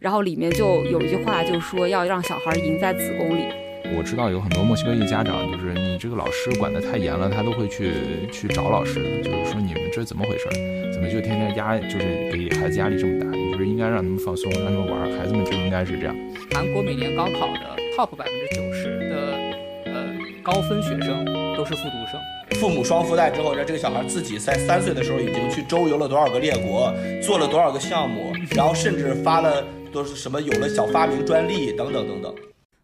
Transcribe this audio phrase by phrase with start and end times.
[0.00, 3.44] 然后里面就有一句话，就说要让小孩赢在子宫里。
[3.96, 7.92] 我知道有很多墨西哥裔家长，就是你这个老师管得太严了，他都会去
[8.30, 10.46] 去找老师，就是说你们这怎么回事？
[10.92, 13.26] 怎么就天天压，就是给孩子压力这么大？
[13.36, 16.14] 你就是应该让他们放松，让他们玩，孩子们就应该是这样。
[16.54, 19.34] 韩国每年高考的 top 百分之九十的
[19.86, 21.24] 呃高分学生
[21.56, 22.20] 都是复读生。
[22.60, 32.34] 父母双附带之后，让这个小孩自己在三岁的时候已经去周游了多少个列国，做了多少个项目，然后甚至发了都是什么有了小发明专利等等等等。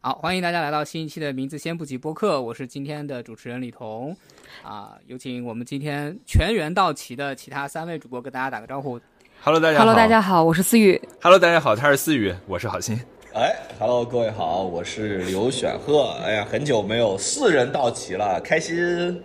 [0.00, 4.16] 好，欢迎大家来到新一期的名字先不急播客，我是今天的主持人李彤，
[4.62, 9.00] 啊，有请我们今天全员到齐的其他三位主播跟大家打个招呼。
[9.42, 9.84] Hello，大家好。
[9.84, 11.00] Hello，大家好，我是思雨。
[11.20, 12.98] Hello，大家好，他是思雨，我是郝鑫。
[13.34, 16.10] 哎，Hello，各位好，我是刘选鹤。
[16.24, 19.22] 哎呀，很久没有四人到齐了，开心。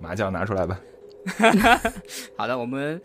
[0.00, 0.80] 麻将拿出来吧。
[2.36, 3.00] 好的，我们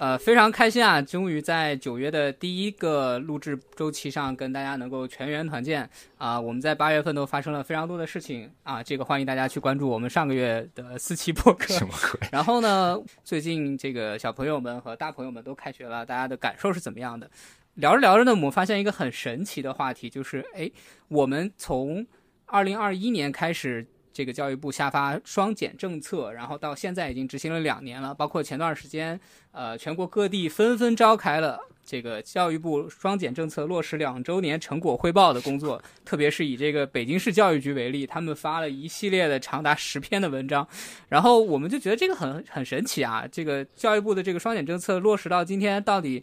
[0.00, 5.86] 呃非常开心啊，终于在九月的第一个录制周期上跟大家能够全员团建
[6.16, 11.74] 啊、我们在八月份都发生了非常多的事情啊，这个欢迎大家去关注我们上个月的四期播客。
[11.74, 12.28] 什么鬼？
[12.32, 17.30] 然后呢，最近这个小朋友们和大朋友们都开学了，大家的感受是怎么样的？
[17.74, 20.70] 聊着聊着呢，我们发现一个很神奇的话题，就是哎，
[21.08, 22.06] 我们从
[22.46, 29.18] 二零二一年开始，这个教育部下发双减政策，然后到现在已经执行了两年了，包括前段时间，
[29.52, 40.66] 呃，全国各地纷纷召开了这个教育部双减政策落实两周年成果汇报的工作，特别是以这个北京市教育局为例，他们发了一系列的长达十篇的文章，
[41.08, 43.26] 然后我们就觉得这个很很神奇啊！
[43.30, 46.22] 这个教育部的这个双减政策落实到今天，到底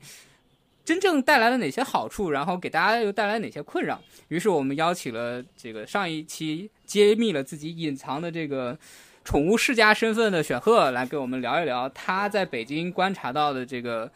[0.87, 2.31] 真正带来了哪些好处？
[2.31, 4.01] 然后给大家又带来哪些困扰？
[4.29, 8.79] 于是我们邀请了这个上一期揭秘了自己隐藏的这个
[9.25, 14.09] 宠物世家身份的选赫来跟我们聊一聊他在北京观察到的这个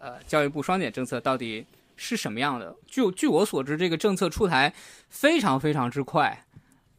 [0.00, 1.64] 呃教育部双减政策到底
[1.96, 2.74] 是什么样的。
[2.88, 4.74] 据据我所知，这个政策出台
[5.08, 6.44] 非常非常之快。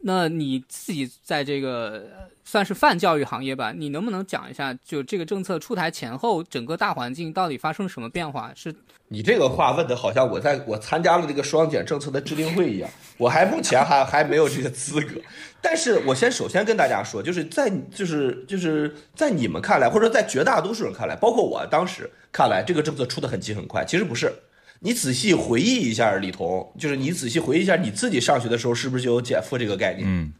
[0.02, 2.04] 那你自己在这个
[2.44, 8.50] 算是泛教育行业吧，你能不能讲一下，就这个政策出台前后，整个大环境到底发生了什么变化？
[8.54, 8.74] 是
[9.08, 15.20] 你这个话问的好像我在我参加了这个双减政策的制定会一样，我还目前还还没有这个资格。
[15.60, 24.32] 但是我先首先跟大家说，就是在就是就是在你们看来，或者在绝大多数人看来，包括我当时看来，这个政策出的很急很快，其实不是。
[24.80, 30.02] 你仔细回忆一下，李彤，就是你仔细回忆一下你自己上学的时候，是不是就有减负这个概念？
[30.06, 30.32] 嗯，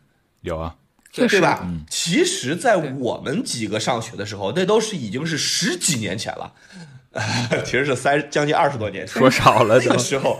[0.42, 0.74] 有啊。
[1.12, 1.68] 确实对吧？
[1.90, 6.54] 其实，在我们几个上学的时候，那都是已经是十几年前了，
[7.66, 9.18] 其实是三将近二十多年前。
[9.18, 9.98] 说少了都那个。
[9.98, 10.38] 时候，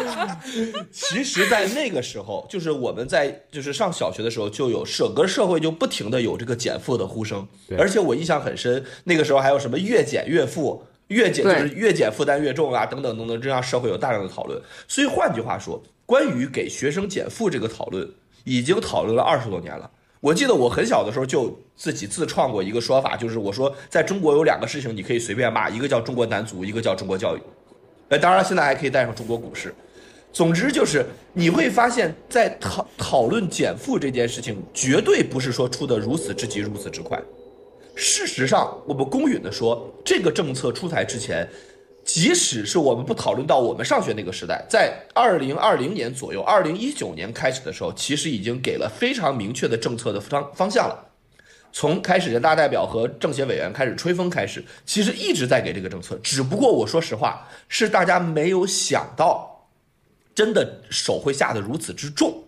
[0.90, 7.46] 其实，在那个时候，就是我们在就是上小学的时候，就有整个社会就不停的有这个减负的呼声，
[7.78, 10.82] 而且我印象很深，那个时候还有什么越减越负。
[11.10, 14.60] 越减就是越减负担越重啊，等等等等，这让社会有大量的讨论。
[14.88, 18.08] 所以换句话说，关于给学生减负这个讨论，
[18.44, 19.90] 已经讨论了二十多年了。
[20.20, 27.40] 我记得我很小的时候就自己自创过一个说法，就是我说在中国有两个事情你可以随便骂，一个叫中国男足，一个叫中国教育。
[28.08, 29.74] 呃，当然现在还可以带上中国股市。
[30.32, 37.20] 总之就是你会发现在讨讨论减负这件事情，绝对不是说出的如此之急，如此之快。
[37.94, 41.48] 事实上，我们公允的说，这个政策出台之前，
[42.04, 51.06] 即使是我们不讨论到我们上学那个时代，在二零二零年左右，二零一九年开始的时候，其实已经给了非常明确的政策的方方向了。
[51.72, 59.68] 从开始人大代表和政协委员开始吹风开始，其实一直在给这个政策，只不过我说实话，是大家没有想到，
[60.34, 62.42] 真的手会下得如此之重，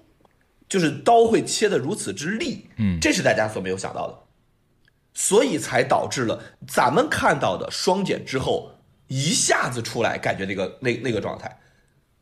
[0.69, 4.19] 就是刀会切得如此之利，嗯这是大家所没有想到的。
[5.15, 8.71] 所以才导致了咱们看到的双减之后
[9.09, 11.59] 一下子出来，感觉那个那那个状态。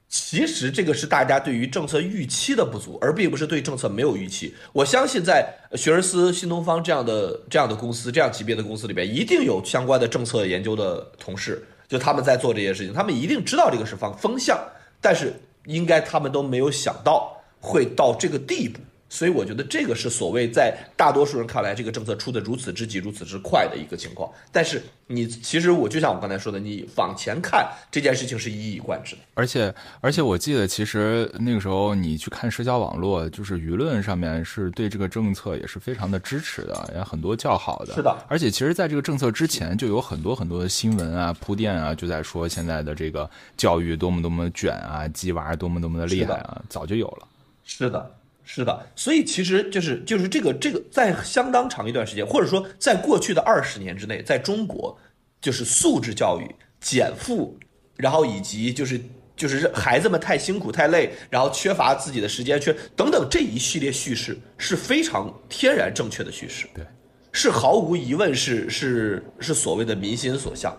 [0.09, 4.53] 其实这个是大家对于政策预期的不足，而并不是对政策没有预期。
[4.73, 14.59] 我相信在学而思、新东方这样的这样的公司、这样级别的公司里边，一定有相关的政策研究的同事，就他们在做这些事情，他们一定知道这个是方风向，
[15.01, 15.33] 但是
[15.67, 18.81] 应该他们都没有想到会到这个地步。
[19.13, 24.31] 所以我觉得这个是所谓在大多数人看来，这个政策出的如此之急、如此之快的一个情况。
[24.53, 29.23] 但是你其实我就像我刚才说的，你往前看这件事情是一以贯之的。
[29.35, 37.93] 而且而且我记得，其实那个时候你去看社交网络，就是舆论上面是对这个政策也是非常的支持的，也很多叫好的。
[37.93, 47.27] 是的而且其实在这个政策之前，就有很多很多的新闻啊、铺垫啊，就在说现在的这个教育多么多么卷啊，鸡娃多么多么的厉害啊，早就有了。
[47.65, 48.11] 是的，
[48.53, 54.99] 是的，所以其实就是就是这个这个在相当长一段时间，或者说在过去的二十年之内，在中国
[55.41, 57.57] 就是素质教育、减负
[57.95, 59.01] 然后以及就是
[59.37, 66.85] 就是孩子们太辛苦太累，然后缺乏自己的时间，缺等等这一系列叙事是非常天然正确的叙事，对，
[67.31, 70.77] 是毫无疑问是是是所谓的民心所向。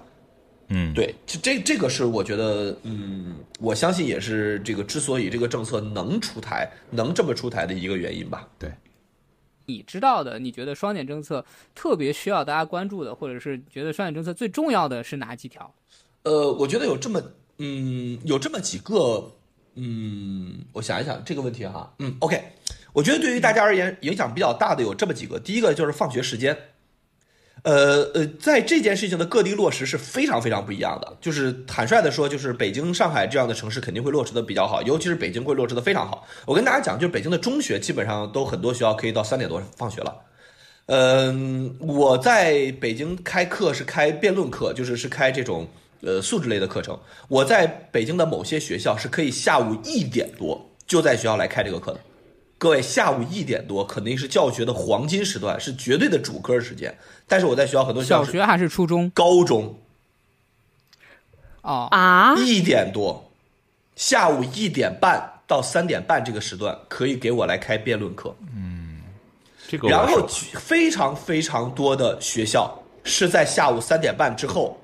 [0.74, 8.48] 嗯，对，这这这个是我觉得，嗯，我相信也是这个之所以这个政策能出台，能这么出台的一个原因吧。
[8.58, 8.72] 对，
[9.66, 11.46] 你知道的，你觉得双减政策
[11.76, 15.76] 特别需要大家关注的，或者是觉得双减政策最重要的是哪几条？
[16.24, 17.22] 呃，我觉得有这么，
[17.58, 19.30] 嗯，有这么几个，
[19.76, 22.42] 嗯，我想一想这个问题哈，嗯，OK，
[22.94, 26.58] 我觉得对于大家而言影响比较大的有这么几个，第一个就是放学时间。
[27.64, 31.18] 呃呃，在这件事情的各地落实是非常非常不一样的。
[31.22, 36.28] 就是坦率的说，就是北京、上海这样的城市肯定会落实的比较好，尤其是北京会落实的非常好。
[36.46, 40.16] 我跟大家讲，就是北京的中学基本上都很多学校可以到三点多放学了。
[40.88, 45.68] 嗯，我在北京开课是开辩论课，就是是开这种
[46.02, 47.00] 呃素质类的课程。
[47.28, 52.00] 我在北京的某些学校是可以下午一点多就在学校来开这个课的。
[52.62, 56.96] 各位，下午一点多肯定是教学的黄金时段，是绝对的主科时间。
[57.28, 59.10] 但是我在学校很多小学还是初中？
[59.16, 59.80] 高中
[61.64, 63.32] 哦，啊，一点多，
[63.96, 68.36] 下午一点半到三点半这个时段可以给我来开辩论课。
[68.54, 69.02] 嗯
[69.68, 70.28] 这个然后
[70.60, 74.80] 非常非常多的学校是在下午三点半之后，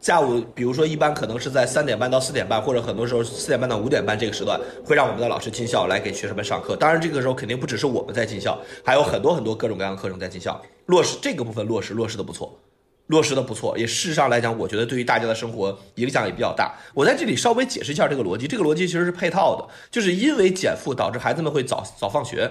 [0.00, 6.76] 下午比如说一般可能是在三点半到四点半，或者很多时候四点半到五点半这个时段，会让我们的老师进校来给学生们上课。
[6.76, 10.60] 当然这个时候肯定不只是我们在进校，还有很多很多各种各样的课程在进校。
[10.86, 12.60] 落实这个部分落实落实的不错。
[13.08, 16.78] 落实的不错，也事实上来讲，我觉得对于大家的生活影响也比较大。
[16.92, 22.50] 我在这里稍微解释一下这个逻辑，这个逻辑其实是配套的，就是因为减负导致孩子们会早早放学，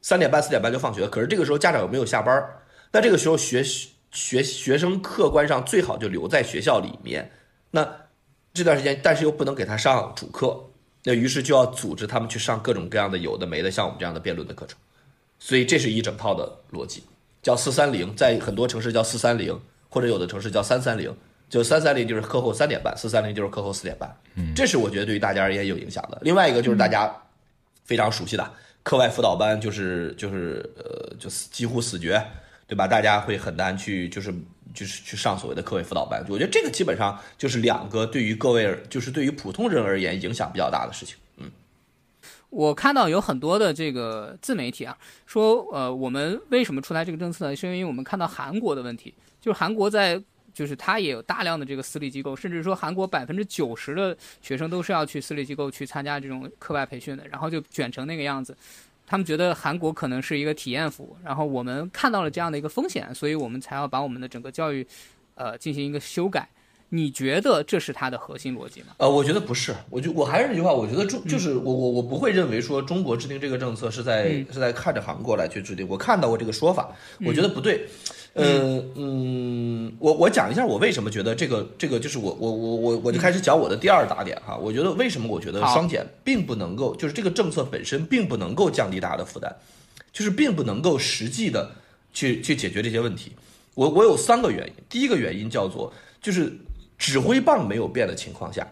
[0.00, 2.44] 三点半四点半就放学，可是这个时候家长有没有下班？
[2.90, 3.62] 那这个时候学
[4.12, 7.30] 学学生客观上最好就留在学校里面，
[7.70, 7.86] 那
[8.54, 10.58] 这段时间但是又不能给他上主课，
[11.02, 14.78] 那于是就要组织他们去上各种各样的有的没的，像我们这样的辩论的课程，
[15.38, 17.02] 所以这是一整套的逻辑，
[17.42, 21.12] 叫四三零，在很多城市叫四三零，或者有的城市叫三三零。
[21.48, 26.16] 就三三零就是课后三点半，四三零就是课后四点半，嗯，这是我觉得对于大家而言有影响的。
[26.22, 27.14] 另外一个就是大家
[27.84, 32.18] 非常熟悉的课外辅导班，就是就是呃，就死几乎死绝，
[32.72, 32.88] 对吧？
[32.88, 34.32] 大家会很难去就是
[34.72, 36.24] 就是去上所谓的课外辅导班。
[36.26, 41.14] 我觉得这个基本上就是两个对于各位就是对于普通人而言影响比较大的事情。
[41.36, 41.50] 嗯
[42.48, 44.96] 我看到有很多的这个自媒体啊，
[45.26, 47.54] 说呃，我们为什么出台这个政策呢？
[47.54, 50.18] 是因为我们看到韩国的问题，就是韩国在，
[50.54, 58.56] 就是它也有大量的这个私立机构，甚至说韩国百分之九十的学生都是要去私立机构去参加这种课外培训的，然后就卷成那个样子。
[59.12, 64.86] 他们觉得韩国可能是一个体验服，然后我们看到了这样的一个风险，所以我们才要把我们的整个教育，
[65.34, 66.48] 呃，进行一个修改。
[66.94, 68.88] 你觉得这是它的核心逻辑吗？
[68.98, 76.94] 呃，我觉得不是，我就我还是那句话，我觉得中就是我我我不会认为说中国制定这个政策是在、嗯是在看着韩国来去制定，我看到过这个说法，
[77.24, 77.88] 我觉得不对。
[78.34, 89.50] 嗯嗯，我我讲一下我为什么觉得这个这个就是我我我我我就开始讲我的第二大点哈，我觉得为什么我觉得双减并不能够，就是这个政策本身并不能够降低大家的负担，
[90.12, 91.72] 就是并不能够实际的
[92.12, 93.32] 去去解决这些问题。
[93.74, 96.54] 我我有三个原因，第一个原因叫做就是
[97.02, 98.64] 指挥棒没有变的情况下，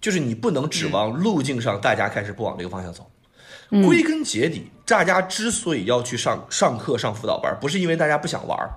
[0.00, 3.10] 就是你不能指望路径上大家开始不往这个方向走。
[3.84, 8.70] 归根结底，大家之所以要去上上课、上辅导班，不是因为大家不想玩儿，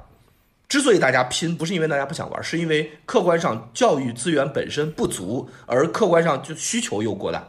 [0.68, 7.48] 之所以大家拼，不是因为大家不想玩儿，是因为客观上教育资源本身不足，而客观上就需求又过大，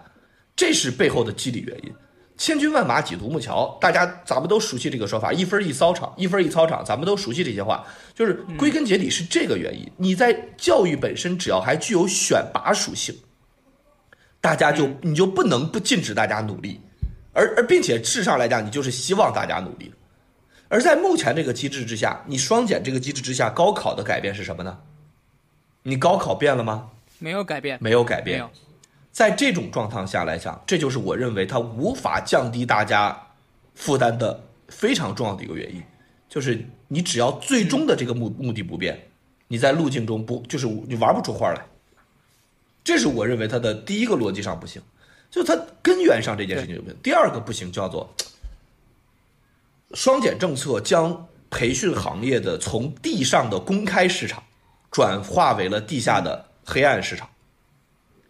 [0.54, 1.94] 这是背后的机理原因。
[2.36, 9.90] 千军万马挤独木桥，大家咱们都熟悉这个说法，一分一操场，一分一操场，咱们都熟悉这些话，就是归根结底是这个原因。
[9.96, 13.16] 你在教育本身只要还具有选拔属性，
[14.40, 16.80] 大家就你就不能不禁止大家努力，
[17.32, 19.92] 而而并且事实上来讲，你就是希望大家努力。
[20.68, 24.78] 而在目前这个机制之下，你双减这个机制之下，高考的改变是什么呢？
[25.84, 26.90] 你高考变了吗？
[27.18, 28.50] 没有改变，没有改变没有。
[29.16, 33.18] 在这种状况下来讲，这就是我认为它无法降低大家
[33.74, 35.82] 负担的非常重要的一个原因，
[36.28, 39.08] 就是你只要最终的这个目目的不变，
[39.48, 41.64] 你在路径中不就是你玩不出花来，
[42.84, 44.82] 这是我认为它的第一个逻辑上不行，
[45.30, 46.98] 就它根源上这件事情就不行。
[47.02, 48.12] 第二个不行叫做
[49.94, 54.42] 双减政策将培训行业的从地上的公开市场
[54.90, 57.26] 转化为了地下的黑暗市场。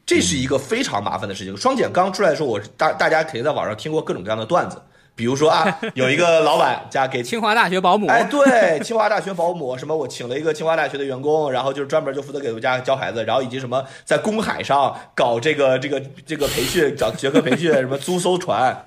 [0.07, 1.57] 这是一个非常麻烦的事情。
[1.57, 4.81] 双减刚出来的时候，我大大家肯定在网上听过各种各样的段子，
[5.17, 18.87] 比如说啊， 有一个老板家给清华大学保姆，哎，对，清华大学保姆 什么，我请了一个清华大学的员工，然后就是专门就负责给我家教孩子，然后以及什么在公海上搞这个这个这个培训，找学科培训，什么租艘船，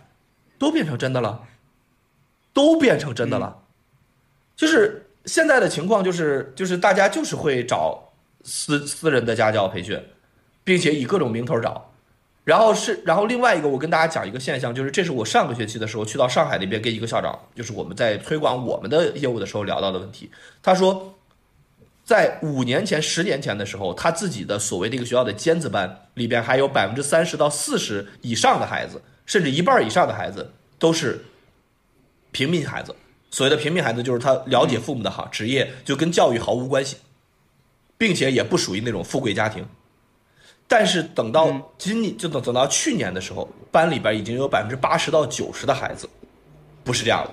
[0.58, 1.42] 都变成真的了，
[2.54, 3.58] 都变成真的了。
[4.56, 8.02] 就是现在的情况，就是就是大家就是会找
[8.44, 10.02] 私私人的家教培训，
[10.70, 11.90] 并且以各种名头找。
[12.44, 20.30] 然后是，然后另外一个，我跟大家讲一个现象，就是这是我上个学期的时候去到上海那边跟一个校长，就是我们在推广我们的业务的时候聊到的问题。
[20.62, 21.16] 他说，
[22.06, 31.26] 在五年前、十年前的时候，他自己的所谓的一个学校的尖子班里边，还有百分之三十到四十以上的孩子，甚至一半以上的孩子都是
[32.30, 32.96] 平民孩子。
[33.32, 36.98] 所谓的平民孩子，就是他了解父母的好职业，就跟教育毫无关系，
[37.98, 39.68] 并且也不属于那种富贵家庭。
[40.72, 41.50] 但是等到
[41.80, 46.08] 今年，就等等到去年的时候，班里边已经有百分之八十到九十的孩子
[46.84, 47.32] 不是这样的，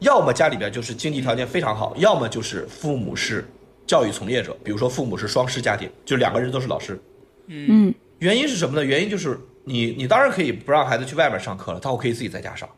[0.00, 3.48] 要么家里边就是经济条件非常好，要么就是父母是
[3.86, 7.00] 教育从业者，比如说父母是双师家庭，就两个人都是老师。
[7.46, 8.84] 嗯，原因是什么呢？
[8.84, 12.68] 原因就是你你当然可以不让孩子去外面上课了，但我可以自己在家上，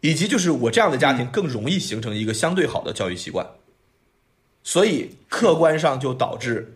[0.00, 3.46] 以及就是我这样的家庭更容易形成一个相对好的教育习惯，
[4.62, 6.74] 所以客观上就导致。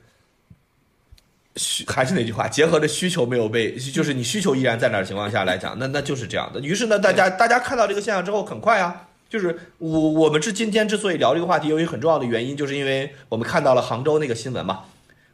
[1.57, 6.61] 需还是那句话，结合着需求没有被，就是你需求依然在那儿情况下来讲，那那就是这样的。
[6.61, 14.81] 于是呢，大家大家看到这个现象之后，很快啊，就是我我们之今天之所以聊这个话题，有一个很重要的原因，就是因为我们看到了杭州那个新闻嘛。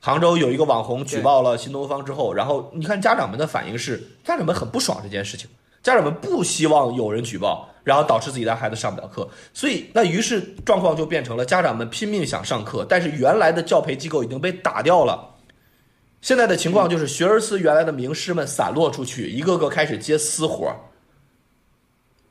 [0.00, 5.48] 杭州有一个网红举报了新东方之后，然后你看家长们的反应是，家长们很不爽这件事情，
[5.82, 15.34] 家长们不希望有人举报，然后导致自己的孩子上不了课，所以那于是状况就变成了家长们拼命想上课，但是原来的教培机构已经被打掉了。
[16.20, 20.74] 现在的情况就是学而思原来的名师们散落出去，一个个开始接私活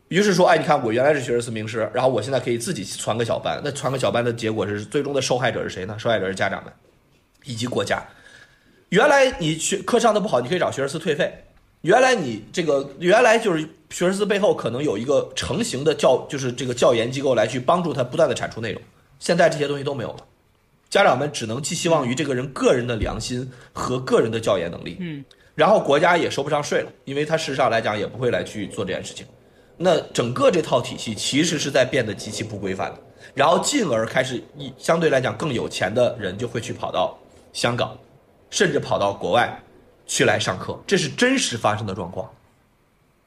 [0.10, 3.62] 于是说，哎，你看我原来是学而思名师，然后我现在可以自己传个小班。
[3.64, 5.98] 那传个小班的结果是，最终的受害者是谁呢？
[6.00, 6.72] 受害者是家长们，
[7.44, 8.02] 以及国家。
[8.90, 11.44] 原来你学课上的不好，你可以找学而思退费。
[11.82, 18.82] 原来你这个原来就是学而思背后可能有一个成型的教，就是这个教研机构来去帮助他不断的产出内容。
[19.20, 20.26] 现在这些东西都没有了。
[20.90, 29.26] 家长们只能寄希望于这个人个人的良心和个人的教研能力，嗯，然后国家也收不上税了，因为他事实上来讲也不会来去做这件事情。
[29.78, 33.00] 那整个这套体系其实是在变得极其不规范的，
[33.34, 37.18] 然后进而开始一相对来讲更有钱的人就会去跑到
[37.54, 37.98] 香港，
[38.50, 39.62] 甚至跑到国外
[40.06, 42.30] 去来上课，这是真实发生的状况。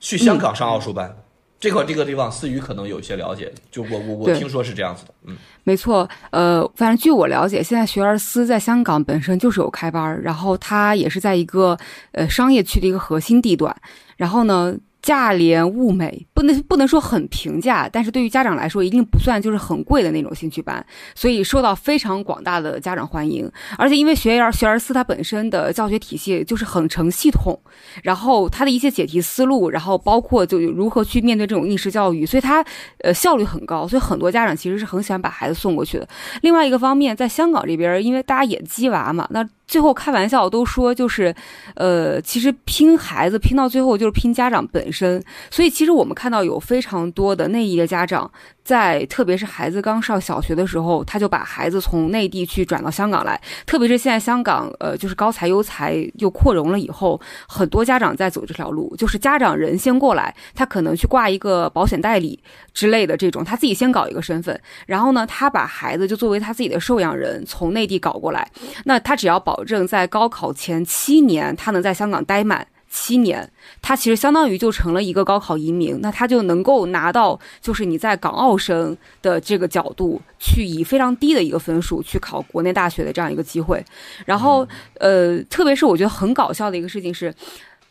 [0.00, 1.14] 去香港上奥数班。
[1.60, 11.78] 这块这个地方，思雨可能有一些了解，就我我我听说是这样子的，嗯，没错，呃，反正据我了解，现在学而思在香港本身就是有开班，然后它也是在一个
[12.12, 13.76] 呃商业区的一个核心地段，
[14.16, 14.74] 然后呢。
[15.02, 23.50] 价廉物美，不能不能说很平价，但是对于家长来说，一定不算就是很贵的那种兴趣班，所以受到非常广大的家长欢迎。
[23.78, 27.58] 而且因为学而学而思它本身的教学体系就是很成系统，
[28.02, 32.64] 然后它的一些解题思路，然后包括就如何去面对这种应试教育，所以它
[33.02, 36.08] 呃效率很高，所以很多家长其实是很喜欢把孩子送过去的。
[36.42, 39.48] 另外一个方面，在香港这边，因为大家也鸡娃嘛，那。
[39.70, 41.32] 最后开玩笑都说就是，
[41.76, 45.22] 呃，其实拼孩子拼到最后就是拼家长本身。
[45.48, 48.28] 所以其实我们看到有非常多的内地的家长，
[48.64, 53.40] 在特别是孩子刚上小学的时候，他就把孩子从内地去转到香港来。
[53.64, 62.36] 特别是现在香港呃就是高才优才又扩容了以后，很多家长在走这条路，就是家长人先过来，他可能去挂一个保险代理
[62.74, 68.50] 之类的这种，他自己先搞一个身份，然后呢，他把孩子就作为他自己的受养人从内地搞过来，
[68.84, 69.59] 那他只要保。
[69.60, 73.46] 保证在高考前七年，他能在香港待满七年，
[73.82, 83.84] 他其实相当于就成了一个高考移民，那他就能够拿到，就是你在港澳生的这个角度去以非常低的一个分数去考国内大学的这样一个机会。
[84.24, 87.34] 然后，呃，特别是我觉得很搞笑的一个事情是，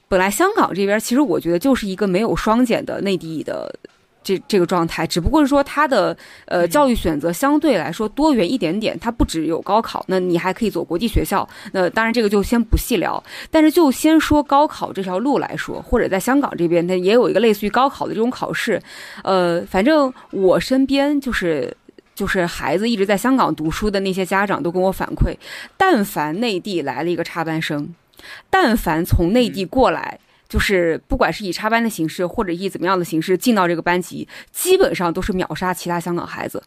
[0.07, 3.71] 本来香港这边其实我觉得就是一个没有双减的内地的。
[4.21, 11.47] 这这个状态，只不过是说他的呃教育选择相对来说多元一点点，它不只有高考，那你还可以走国际学校。
[11.71, 18.81] 那当然这个就先不细聊，但是就先说高考这条路来说，或者在香港这边，它也有一个类似于高考的这种考试。
[19.23, 21.75] 呃，反正我身边就是
[22.13, 25.35] 就是孩子一直在香港读书的那些家长都跟我反馈，
[25.77, 27.95] 但凡内地来了一个插班生，
[28.49, 30.19] 但凡从内地过来。
[30.49, 36.61] 就是不管是以插班的形式，或者以怎么样的形式进到这个班级，基本上都是秒杀其他香港孩子。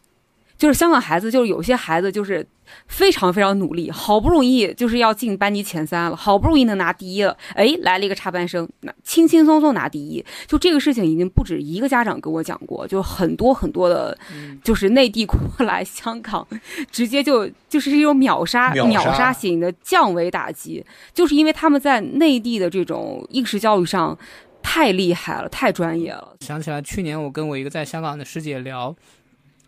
[0.63, 2.47] 就是香港孩子，就是有些孩子就是
[2.87, 14.17] 非常非常努力，好不容易就是要进班级前三了，好不容易能拿第一了，哎，来了一个插班生，那轻轻松松拿第一，就这个事情已经不止一个家长跟我讲过，就很多很多的，
[14.63, 16.47] 就是内地过来 香港，
[16.89, 20.81] 直接就就是一种秒杀秒杀秒杀型的降维打击，
[21.13, 24.17] 就是因为他们在内地的这种应试教育上
[24.61, 26.37] 太厉害了，太专业了。
[26.39, 28.95] 想起来去年我跟我一个在香港的师姐聊，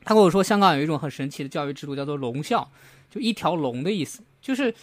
[0.06, 2.66] 他跟我说香港有一种很神奇的教育制度，叫做龙校，
[3.12, 4.74] 就一条龙的意思，就是。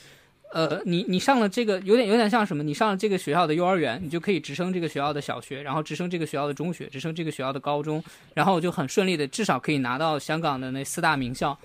[0.54, 2.62] 呃，你你上了这个有点有点像什么？
[2.62, 11.58] 你上了这个学校的幼儿园，你就可以直升这个学校的小学，然后直升这个学校的中学，直升这个学校的高中，然后就很顺利的，至少可以拿到香港的那四大名校。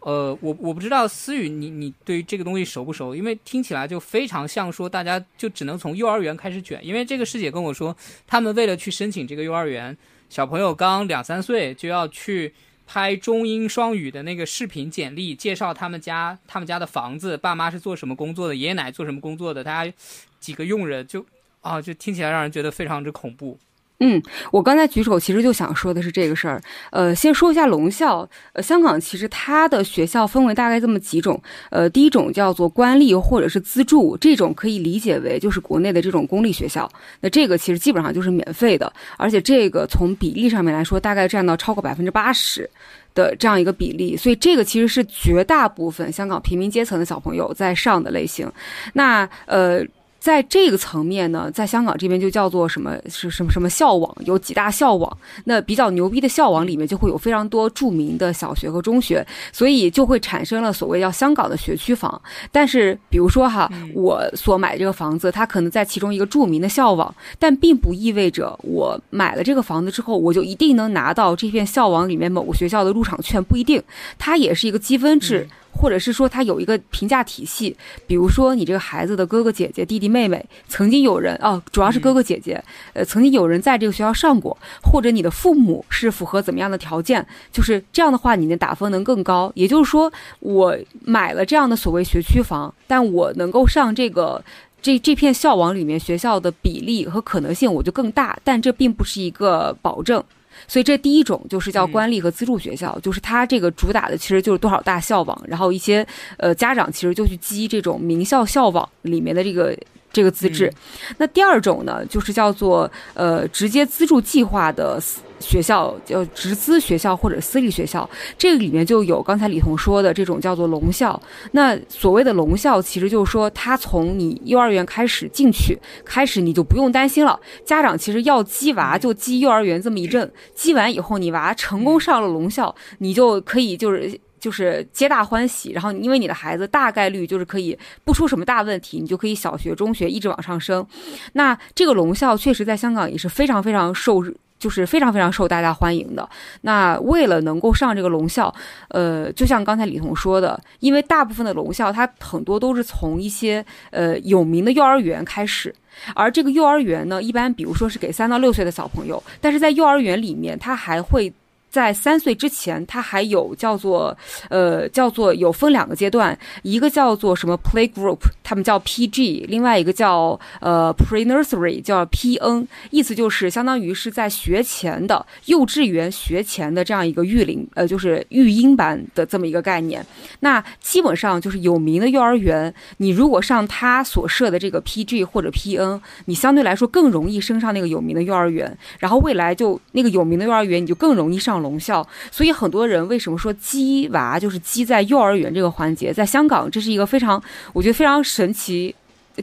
[0.00, 3.14] 呃，我我不知道思雨你你对于这个东西熟不熟？
[3.14, 6.78] 因为听起来就非常像说大家就只能从幼儿园开始卷。
[6.84, 9.96] 因为这个师姐跟我说，他们为了去申请这个幼儿园，
[10.28, 12.52] 小朋友刚两三岁就要去
[12.86, 19.92] 拍中英双语的那个视频简历，介绍他们家他们家的房子，爸妈是做什么工作的，爷爷奶奶做什么工作的，大家
[20.38, 21.24] 几个佣人就
[21.60, 23.58] 啊，就听起来让人觉得非常之恐怖。
[24.00, 24.20] 嗯，
[24.50, 26.60] 我刚才举手其实就想说的是这个事儿。
[26.90, 28.28] 呃，先说一下龙校。
[28.52, 31.40] 呃，香港其实它的学校分为大概这么几种。
[31.70, 36.90] 呃，第一种叫做官立或者是资助，这种可以理解为就是国内的这种公立学校。
[37.20, 42.68] 那这个其实基本上就是免费的，而且这个从比例上面来说，大概占到超过百分之八十。
[43.14, 48.50] 的这样一个比例，所以这个其实是绝大部分香港平民阶层的小朋友在上的类型。
[48.94, 49.86] 那呃。
[50.24, 55.18] 在这个层面呢，在香港这边就叫做什么是什么什么校网，有几大校网。
[55.44, 62.18] 那比较牛逼的校网里面就会有非常多著名的小学和中学，所以就会产生了所谓叫香港的学区房。
[62.50, 73.82] 但是比如说哈，我所买这个房子，它可能在其中一个著名的校网，但并不意味着我买了这个房子之后，我就一定能拿到这片校网里面某个学校的入场券，不一定，
[74.18, 75.46] 它也是一个积分制。
[75.74, 77.76] 或者是说他有一个评价体系，
[78.06, 82.62] 比如说你这个孩子的哥哥姐姐、弟弟妹妹，曾经有人哦，主要是哥哥姐姐，
[82.92, 89.52] 呃，曾经有人在这个学校上过，或者你的父母是符合怎么样的条件，就是这样的话，你的打分能更高。
[89.54, 94.42] 也就是说，我买了这样的所谓学区房，但我能够上这个
[94.80, 100.22] 这这片校网里面学校的比例和可能性我就更大，但这并不是一个保证。
[100.66, 109.76] 所以这第一种就是叫官立和资助学校，就是它这个主打的其实就是多少大校网，然后一些呃家长其实就去积这种名校校网里面的这个
[110.14, 110.72] 这个资质。
[111.18, 114.98] 那第二种呢，就是叫做呃直接资助计划的。
[115.40, 121.20] 学校叫直资学校或者私立学校，这个里面就有刚才李彤说的这种叫做龙校。
[121.50, 127.38] 那所谓的龙校，其实就是说，他从你幼儿园开始进去，开始你就不用担心了。
[127.62, 135.72] 家长其实要鸡娃就鸡幼儿园这么一阵，鸡完以后你娃成功上了龙校，你就可以就是就是皆大欢喜。
[135.72, 140.86] 然后因为你的孩子大概率就是可以不出什么大问题，你就可以小学、中学一直往上升。
[141.32, 144.22] 那这个龙校确实在香港也是非常非常受。
[144.56, 146.26] 就是非常非常受大家欢迎的。
[146.62, 148.54] 那为了能够上这个龙校，
[148.88, 155.74] 呃，就像刚才李彤说的，因为大部分的龙校它很多都是从一些呃有名的幼儿园开始，
[156.14, 161.30] 而这个幼儿园呢，一般比如说是给三到六岁的小朋友，但是在幼儿园里面，它还会。
[161.74, 164.16] 在三岁之前，他还有叫做，
[164.48, 180.06] 呃，叫做有分两个阶段，一个叫做什么 play group，他们叫 PG，另外一个叫呃 pre nursery，叫 PN，意思就是相当于是在学前的幼稚园学前的这样一个育龄，呃，就是育婴班的这么一个概念。
[180.38, 191.63] 那基本上就是有名的幼儿园，你如果上他所设的这个 PG 或者 PN，你相对来说更容易升上那个有名的幼儿园，然后未来就那个有名的幼儿园你就更容易上。
[191.64, 198.94] 龙校，所以很多人为什么说鸡娃就是鸡在幼儿园这个环节，在香港这是一个非常，我觉得非常神奇，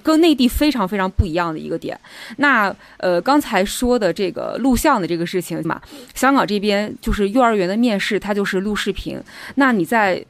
[0.01, 1.99] 跟内地非常非常不一样的一个点。
[2.37, 5.81] 那呃，刚才说的这个录像的这个事情嘛，
[6.15, 9.19] 香港这边就是幼儿园的面试，它就是录视频。
[9.55, 10.25] 那你在。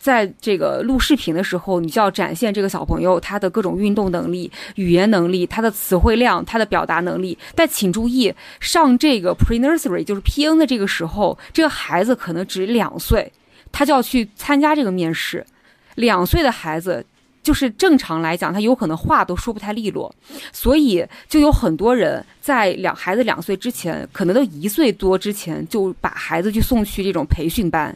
[0.00, 7.36] 在这个录视频的时候，你就要展现这个小朋友他的各种运动能力、语言能力、他的词汇量、他的表达能力。
[7.54, 13.30] 但请注意，上这个 pre nursery 就是 PN 的这个时候，这个孩子可能只两岁，
[13.70, 15.44] 他就要去参加这个面试。
[15.96, 17.04] 两岁的孩子，
[17.42, 20.10] 就是正常来讲，他有可能话都说不太利落，
[20.50, 27.94] 所以就有很多人在两孩子两岁之前，可能都一岁多之前就把孩子去送去这种培训班。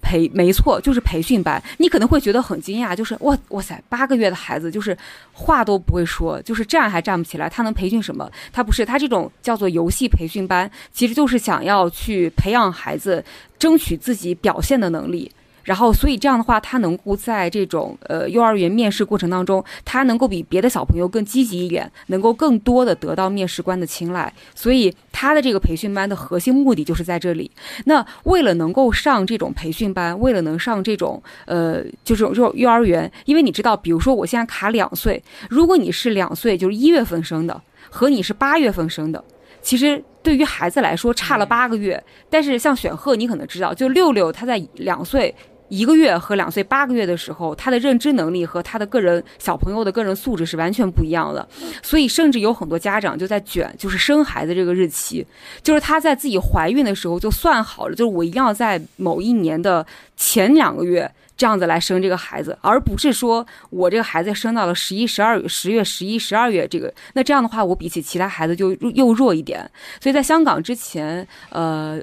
[0.00, 1.62] 培没错，就是培训班。
[1.78, 4.96] 你可能会觉得很惊讶，就是哇哇塞，八个月的孩子就是
[5.32, 8.30] 话都不会说，就是站还站不起来，他能培训什么？
[8.52, 13.24] 他不是，他这种叫做游戏培训班，其实就是想要去培养孩子
[13.58, 15.30] 争取自己表现的能力。
[15.68, 24.32] 然后，所以这样的话，他能够在这种呃幼儿园面试过程当中，他能够比别的小朋友更积极一点，能够更多的得到面试官的青睐。
[24.54, 27.50] 所以他的这个培训班的核心目的就是在这里。
[27.84, 39.22] 那为了能够上这种培训班，为了能上这种呃就是这种幼儿园，因为你知道，比如说我现在卡两岁，如果你是两岁就是一月份生的，和你是八月份生的，
[39.60, 42.02] 其实对于孩子来说差了八个月。
[42.30, 45.34] 但是像选赫，你可能知道，就六六他在两岁。
[45.68, 51.46] 一个月和两岁八个月的时候，他的认知能力和他的个人小朋友的个人素质是完全不一样的，
[51.82, 55.26] 所以甚至有很多家长就在卷，就是生孩子这个日期，
[55.62, 72.00] 就是他在自己怀孕的时候就算好了，就是我一定要在某一年的前两个月这样子来生这个孩子，而不是说我这个孩子生到了十一、十二、十月、十一、十二月这个，那这样的话我比起其他孩子就又弱一点，所以在香港之前，呃。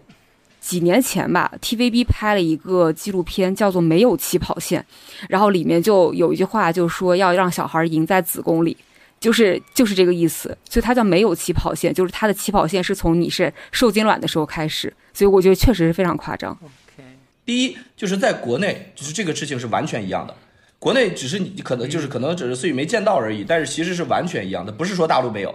[0.66, 4.82] 几年前吧，TVB 拍了一个纪录片，叫做《没有起跑线》，
[5.30, 8.76] 然后里面就有一句话，就说要让小孩赢在子宫里，
[9.20, 10.58] 就是就是这个意思。
[10.68, 14.92] 所以它叫没有起跑线，就是它的起跑线是从你是受精卵的时候开始。
[15.14, 16.52] 所以我觉得确实是非常夸张。
[16.64, 17.04] OK，
[17.46, 20.36] 第一，就是在国内，就是这个事情是完全一样的。
[20.80, 25.54] 国内只是你可能就是可能只是思雨没见到而已，但是其实是完全一样的，不是说大陆没有。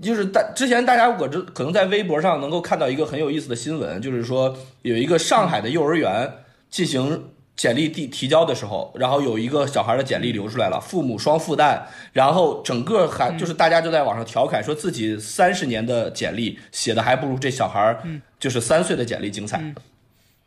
[0.00, 6.32] 就是大之前大家我这可能在微博上能够看到一个很有意思的新闻，就是说有一个上海的幼儿园
[6.70, 17.96] 进行简历递提交的时候，然后有一个小孩的简历流出来了，父母双负担，然后整个还就是大家就在网上调侃说自己三十年的简历写的还不如这小孩
[18.40, 19.62] 就是三岁的简历精彩，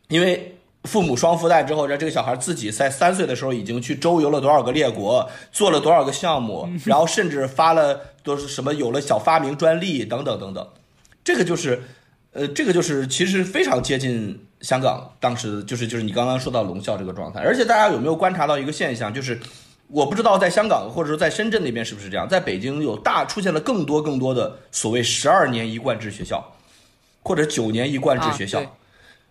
[0.08, 0.55] 因为。
[0.86, 10.66] 父母双父代之后，让这个小孩自己在三岁的时候已经去周游了多少个列国，做了多少个项目，然后甚至发了都是什么有了小发明专利等等等等。
[11.24, 11.82] 这个就是，
[12.32, 17.40] 呃，这个就是其实非常接近香港当时就是就是你刚刚说到龙校这个状态。
[17.40, 19.40] 而且大家有没有观察到一个现象，就是
[19.88, 26.52] 我不知道在香港或者说在深圳那边是不是这样，在北京有大出现了更多更多的所谓十二年一贯制学校，
[27.22, 28.62] 或者九年一贯制学校。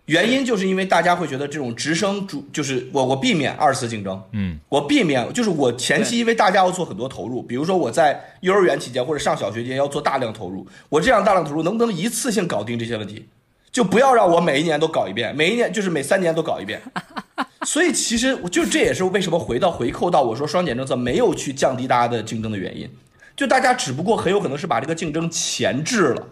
[0.06, 13.26] 原因就是因为大家会觉得这种直升主就是我我避免二次竞争，嗯，我避免就是我前期因为大家要做很多投入，比如说我在幼儿园期间或者上小学期间要做大量投入，我这样大量投入能不能一次性搞定这些问题？
[13.72, 16.80] 就不要让我每一年都搞一遍，每一年就是每三年都搞一遍。
[17.66, 22.88] 所以其实就这也是为什么回到回扣到我说双减政策没有去降低大家的竞争的原因，
[23.36, 26.28] 就大家只不过很有可能是把这个竞争前置了。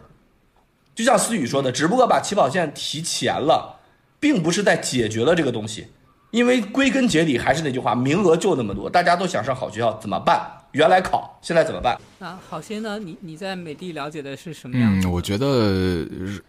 [0.94, 3.80] 就像思雨说的，只不过把起跑线提前了，
[4.20, 5.88] 并不是在解决了这个东西，
[6.30, 10.63] 因为归根结底还是那句话，名额就那么多，大家都想上好学校，怎么办？
[10.74, 11.96] 原来考，现在怎么办？
[12.18, 12.98] 那，好些呢？
[12.98, 15.00] 你你在美的了解的是什么样？
[15.00, 16.04] 嗯，我觉得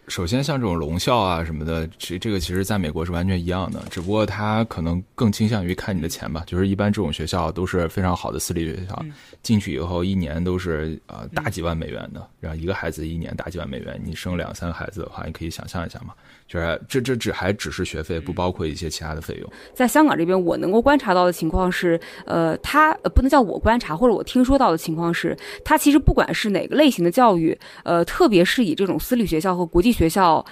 [0.08, 6.42] 首先像这种龙校啊什么的，这这个其实在美国是完全一样的，只不过他可能更倾向于看你的钱吧。
[6.44, 9.00] 就是一般这种学校都是非常好的私立学校，
[9.44, 16.12] 进去以后一年都是呃大几万美元的，然后一个孩子一年大几万美元，你生两三个孩子的话，你可以想象一下嘛。
[16.48, 19.52] 就是这这只还只是学费，不包括一些其他的费用。
[19.74, 30.44] 在香港这边，我能够观察到的情况是，呃，他呃不能叫我观察，或者我听说到的情况是，他其实不管是哪个类型的教育，呃，特别是以这种私立学校和国际学校。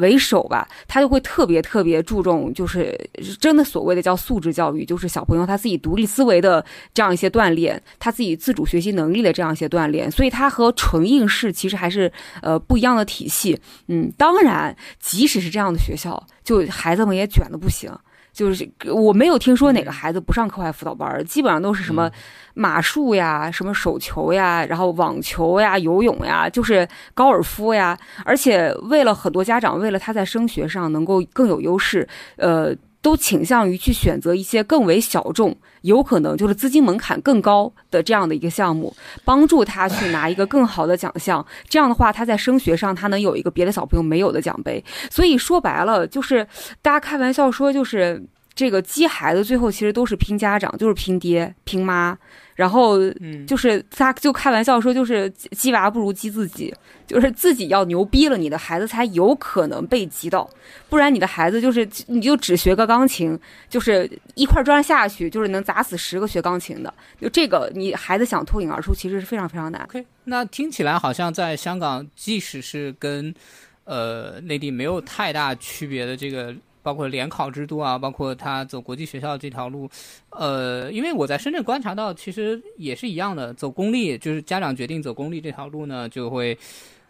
[0.00, 2.98] 为首吧，他就会特别特别注重，就是
[3.38, 13.60] 真的所谓的叫素质教育，就是小朋友他自己独立思维的这样一些锻炼，他自己自主学习能力的这样一些锻炼，所以他和纯应试其实还是呃不一样的体系。
[13.88, 17.92] 嗯，当然，即使是这样的学校，就孩子们也卷的不行。
[18.32, 22.10] 就是我没有听说哪个孩子不上课外辅导班，基本上都是什么
[22.54, 27.96] 马术呀、什么手球呀、然后网球呀、游泳呀，就是高尔夫呀。
[28.24, 41.44] 而且为了很多家长，为了他在升学上能够更有优势，呃，都倾向于去选择一些更为小众、有可能就是资金门槛更高的这样的一个项目，帮助他去拿一个更好的奖项。
[41.68, 44.82] 这样的话，他在升学上他能有一个别的小朋友没有的奖杯。
[45.10, 46.46] 所以说白了，就是
[46.80, 48.22] 大家开玩笑说，就是
[48.54, 52.16] 这个鸡孩子最后其实都是拼家长，就是拼爹拼妈。
[52.62, 52.96] 然后，
[53.44, 56.72] 就是他就开玩笑说，就是鸡娃不如鸡自己，
[57.08, 60.48] 就是自己要牛逼了，你的孩子才有可能被击到，
[60.88, 63.36] 不然你的孩子就是你就只学个钢琴，
[63.68, 66.94] 就是一块砖下去，就是能砸死十个学钢琴的。
[67.20, 69.82] 就这个，你孩子想脱颖而出，其实是非常非常难。
[69.90, 73.34] OK，那听起来好像在香港，即使是跟
[73.82, 79.88] 呃内地没有太大区别的这个包括联考制度啊，包括他走国际学校这条路，
[80.30, 86.56] 呃，因为我在深圳观察到，其实也是一样的，走公立就是家长决定走公立这条路呢，就会，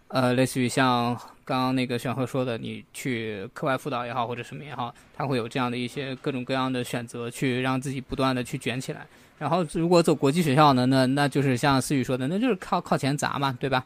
[0.08, 9.06] 呃，类似于像刚刚那个玄鹤说的，你去课外辅导也好，或者什么也好，他会有这样的一些各种各样的选择，去让自己不断的去卷起来。
[9.38, 13.84] 然后如果走国际学校呢，那那就是像思雨说的，那就是靠靠钱砸嘛，对吧？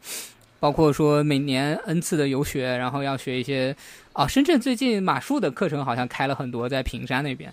[0.58, 3.76] 包括说每年 n 次的游学，然后要学一些，
[4.12, 7.52] 啊，深圳最近马术的课程好像开了很多，在平山那边。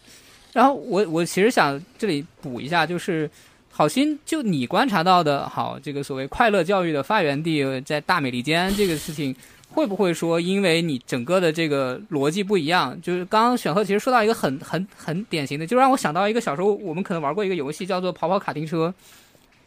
[0.53, 3.29] 然后我我其实想这里补一下，就是
[3.69, 9.35] 好心就你观察到的，好这个所谓快乐教育的发源地在大美利坚这个事情，
[9.69, 12.95] 会不会说因为你整个的这个逻辑不一样？
[13.01, 18.93] 就是刚刚选赫其实说到一个很很很典型的，就让我想到一个小时候我们可能玩过一个游戏，叫做跑跑卡丁车。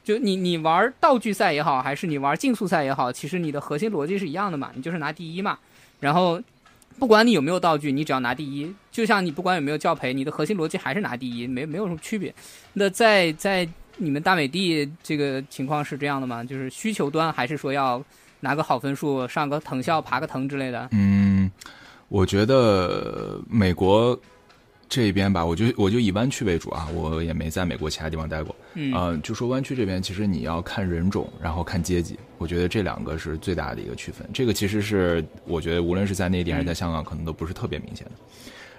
[0.07, 5.59] 就你你玩道具赛也好，还是你玩竞速赛也好，其实你的核心逻辑是一样的嘛，你就是拿第一嘛。
[5.99, 6.41] 然后，
[6.97, 8.73] 不管你有没有道具，你只要拿第一。
[8.93, 12.33] 就像你不管有没有教培，你的核心逻辑还是拿第一，没没有什么区别。
[12.75, 16.45] 那在在你们大美的这个情况是这样的吗？
[16.45, 18.01] 就是需求端还是说要
[18.39, 20.89] 拿个好分数，上个藤校，爬个藤之类的？
[20.93, 21.51] 嗯，
[22.07, 24.17] 我觉得美国。
[24.89, 28.55] 这边吧，我就我就以湾区为主啊，我也没在美国其他地方待过。
[28.75, 34.29] 嗯，就说湾区这边，其实你要看人种，然后看阶级，我觉得这两个是最大的一个区分。
[34.33, 38.13] 这个其实是我觉得无论是在内地还是在香港，可能都不是特别明显的。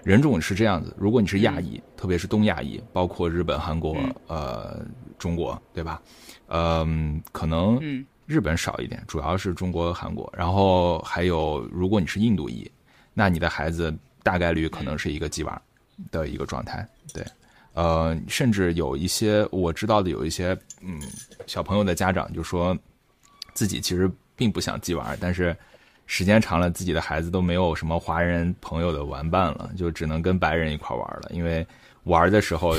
[0.03, 4.85] 人种是这样子，如果你是亚裔，特别是东亚裔，包括日本、韩国、呃
[5.17, 6.01] 中国，对吧？
[6.47, 7.77] 嗯，可能
[8.25, 10.31] 日本少一点，主要是中国、韩国。
[10.37, 12.69] 然后还有，如果你是印度裔，
[13.13, 13.93] 那你的孩子
[14.23, 15.61] 大概率可能是一个鸡娃。
[16.11, 17.25] 的一个状态，对，
[17.73, 21.01] 呃，甚至有一些我知道的有一些，嗯，
[21.45, 22.77] 小朋友的家长就说，
[23.53, 25.55] 自己其实并不想寄玩，但是
[26.05, 31.65] 时间长了，自己的孩子都没有什么华人朋友的玩伴了，就只能跟白人一块玩了，因为
[32.03, 32.75] 玩的时候，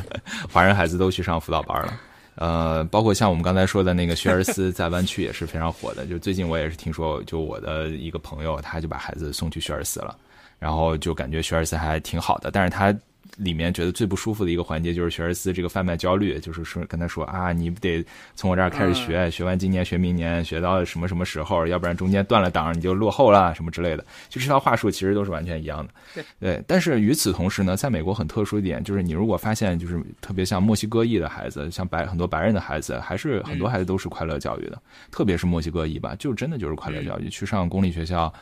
[0.50, 2.00] 华人孩子都去上辅导班了，
[2.36, 10.18] 呃，包括像我们刚才说的那个学而思在湾区也是非常火的，就最近我也是听说，就我的一个朋友，他就把孩子送去学而思了。
[10.62, 12.96] 然后就感觉学而思还挺好的，但是他
[13.38, 18.04] 里面觉得最不舒服的一个环节就是学而思这个贩卖焦虑，就是说跟他说啊，你得
[18.36, 24.04] 从我这儿开始学，学完今年学明年，学到什么什么时候，要不然中间断了档你就落后了什么之类的。
[24.28, 25.92] 就这套话术其实都是完全一样的。
[26.14, 38.32] 对对，但是与此同时呢，在美国很特殊一点就是，你如果发现就是特别像墨西哥裔的孩子，像白很多白人的孩子，还是很多孩子都是快乐教育的，特别是墨西哥裔吧，就真的就是快乐教育，去上公立学校。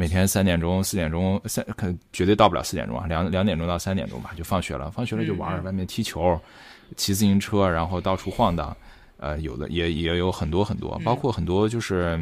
[0.00, 4.90] 每天三点钟、四点钟，三可绝对到不了四点钟啊，两两点钟到三点钟吧，就放学了。
[4.90, 6.40] 放学了就玩，外面踢球、
[6.96, 8.74] 骑自行车，然后到处晃荡。
[9.18, 12.18] 呃，有的也也有很多很多，包括很多就是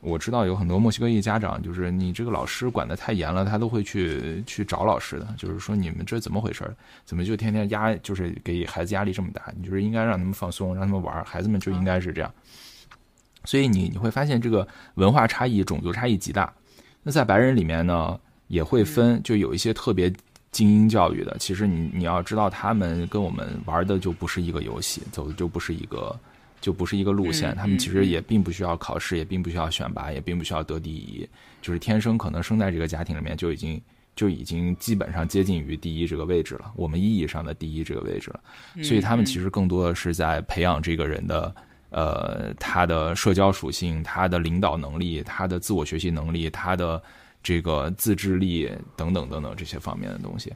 [0.00, 6.68] 我知道有很多墨西哥裔家长，就是你这个老师管的太严了，他都会去去找老师的，就是说你们这怎么回事？
[7.04, 9.40] 怎么就天天压，就是给孩子压力这么大？
[9.56, 12.34] 你就是应该让他们放松，让他们玩，孩子们就应该是这样。
[13.44, 16.52] 所以你你会发现这个文化差异、种族差异极大。
[17.02, 20.12] 那在白人里面呢，也会分，就有一些特别
[20.50, 21.36] 精英教育的。
[21.38, 26.14] 其实你你要知道，他们跟我们玩的就不是一个游戏，走的就不是一个，
[26.60, 27.56] 就不是一个路线。
[27.56, 31.28] 他们其实也并不需要考试，也并不需要选拔，也并不需要得第一，
[31.60, 33.80] 就是天生可能生在这个家庭里面就已经
[34.14, 38.40] 就已经基本上接近于第一这个位置了，我们意义上的第一这个位置了。
[38.82, 41.52] 所以他们其实更多的是在培养这个人的。
[41.92, 47.00] 呃，他的社交属性、他的领导能力、他的自我学习能力、他的
[47.42, 50.52] 这个自制力等等等等这些方面的东西，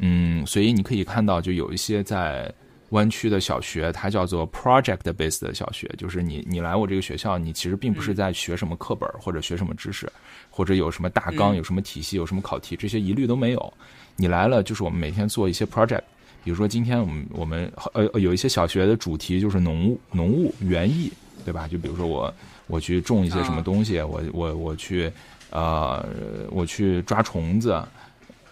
[0.00, 2.52] 嗯，所以你可以看到，就有一些在
[2.88, 10.10] 湾区的小学，它叫做 project based 的小学，就是你你来我这个学校，你其实并不是在学什么课本或者学什么知识，
[10.50, 13.72] 或者有什么大纲、有什么体系、有什么考题，这些一律都没有。
[14.16, 16.02] 你来了，就是我们每天做一些 project。
[16.44, 21.12] 比如说，今天我们我们呃有一些小学的主题就是农务农务园艺，
[21.44, 21.68] 对吧？
[21.68, 22.32] 就比如说我
[22.66, 25.10] 我去种一些什么东西，我我我去
[25.50, 26.04] 呃
[26.50, 27.80] 我去抓虫子，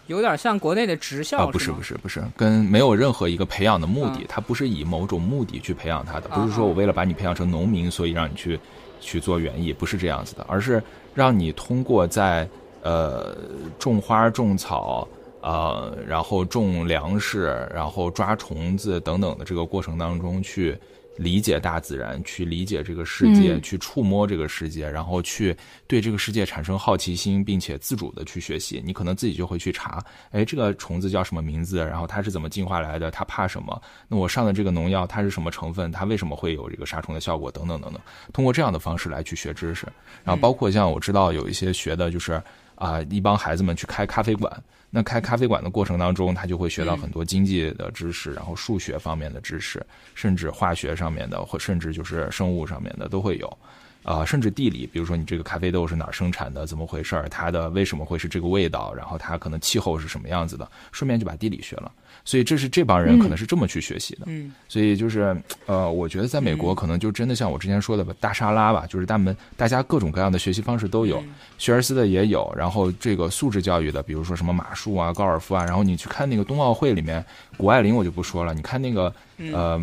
[0.07, 1.45] 有点像国内的职校啊？
[1.51, 8.57] 不是不是不是，跟没有任何一个培养的目的，它不是以某种目的去培养它的，不是说我为了把你培养成农民，所以让你去
[9.01, 10.81] 去做园艺，不是这样子的，而是
[11.13, 12.47] 让你通过在
[12.83, 13.35] 呃
[13.77, 15.05] 种花种草。
[15.41, 20.77] 呃，然后种粮食，然后抓虫子等等的这个过程当中，去
[21.17, 25.55] 理解大自然，去理解这个世界，去触摸这个世界，然后去
[25.87, 28.81] 对这个世界产生好奇心，并且自主的去学习。
[28.85, 31.83] 你可能自己就会去查，哎，这个虫子叫什么名字？
[31.85, 33.11] 然后它是怎么进化来的？
[33.11, 33.79] 它怕什么？
[34.07, 35.91] 那我上的这个农药它是什么成分？
[35.91, 37.51] 它为什么会有这个杀虫的效果？
[37.51, 38.01] 等等等等。
[38.31, 39.85] 通过这样的方式来去学知识，
[40.23, 42.41] 然后包括像我知道有一些学的就是。
[42.81, 44.51] 啊、一帮孩子们去开咖啡馆。
[44.89, 53.57] 那开咖啡馆的过程当中，他就会学到很多经济的知识，然后数学方面的知识，甚至化学上面的，或甚至就是生物上面的都会有。
[54.03, 61.91] 啊、甚至地理，比如说你这个咖啡豆是哪儿生产的，怎么回事儿，它的为什么会是这个味道，然后它可能气候是什么样子的，顺便就把地理学了。
[62.23, 64.21] 所以这是这帮人可能是这么去学习的。
[64.27, 71.23] 嗯所以就是呃，我觉得在美国可能就真的像我之前说的吧，大沙拉吧，就是他们大家各种各样的学习方式都有，
[71.57, 77.23] 学而思的也有，然后这个素质教育的，比如说什么马术啊、高尔夫啊，然后你去看那个冬奥会里面，
[77.57, 79.13] 谷爱凌我就不说了，你看那个
[79.53, 79.79] 呃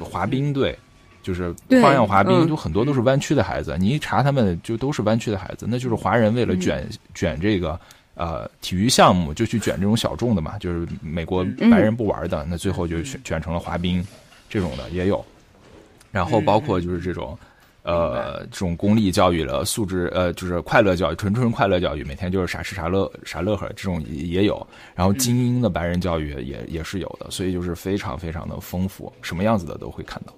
[0.00, 0.76] 滑冰队。
[1.22, 3.76] 就是花样滑冰，嗯都很多都是湾区的孩子。
[3.78, 7.78] 你一查他们，就都是湾区的孩子，那就是华人为了卷、卷这个
[8.20, 14.06] 呃体育项目，就去卷这种小众的嘛，就是美国白人不玩的，那最后就卷卷成了滑冰
[14.48, 15.24] 这种的也有。
[16.12, 17.36] 然后包括就是这种。
[17.82, 24.64] 呃，这种公立教育了，素质呃，就是快乐教育，纯纯快乐教育，每天就是傻吃傻乐傻乐呵，这种也也有。
[24.94, 30.34] 然后精英的白人教育也也是有的，所以就是非常非常的丰富，什么样子的都会看到。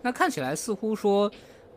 [0.00, 1.28] 那看起来似乎说，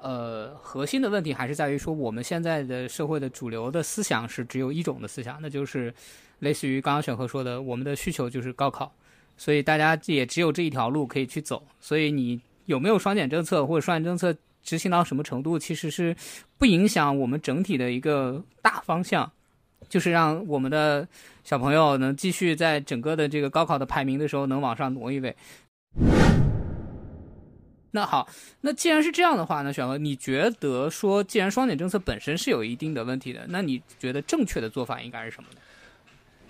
[0.02, 5.94] 呃，核心的问题还是在于说，我们现在的社会的主流的思想是只有一种的思想，那就是
[6.40, 8.92] 类似于刚刚选和说的，我们的需求就是高考，
[9.38, 11.66] 所以大家也只有这一条路可以去走。
[11.80, 16.16] 所以你有没有双减政策或者双减政策执行到什么程度，其实是
[16.58, 19.32] 不影响我们整体的一个大方向，
[19.90, 21.08] 就是让我们的
[21.44, 25.36] 小朋友能继续在整个的这个高考的排名的时候能往上挪一位。
[27.98, 28.30] 那好，
[28.62, 35.60] 那既然是这样的话呢，选哥，你觉得说，既然双减政策本身是有一定的问题的，那你觉得正确的做法应该是什么呢？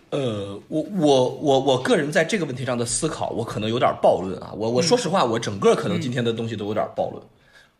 [0.09, 4.51] 呃，我我我我个人在这个问题上的思考，我可能有点暴论啊。
[4.53, 7.23] 我我说实话，我整个可能今天的东西都有点暴论。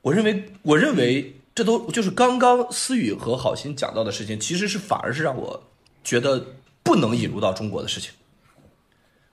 [0.01, 5.62] 我认为，我认为这都就是刚刚思雨和好心讲到的事情，其实是反而是让我
[6.06, 6.41] 觉得
[6.84, 8.12] 不能引入到中国的事情。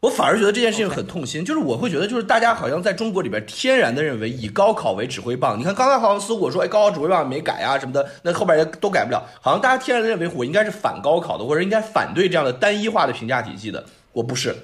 [0.05, 5.59] 我反而觉得这件事情很痛心，就是我会觉得，就是大家好像在中国里边天然的认为以高考为指挥棒。
[5.59, 9.27] 你看刚才好像似乎我说，哎，高考指挥棒没改啊什么的，那后边也都改不了。
[9.40, 13.83] 好像大家天然的认为我应该是反高考的，或者应该反对这样的单一化的评价体系的。
[14.12, 14.55] 我不是，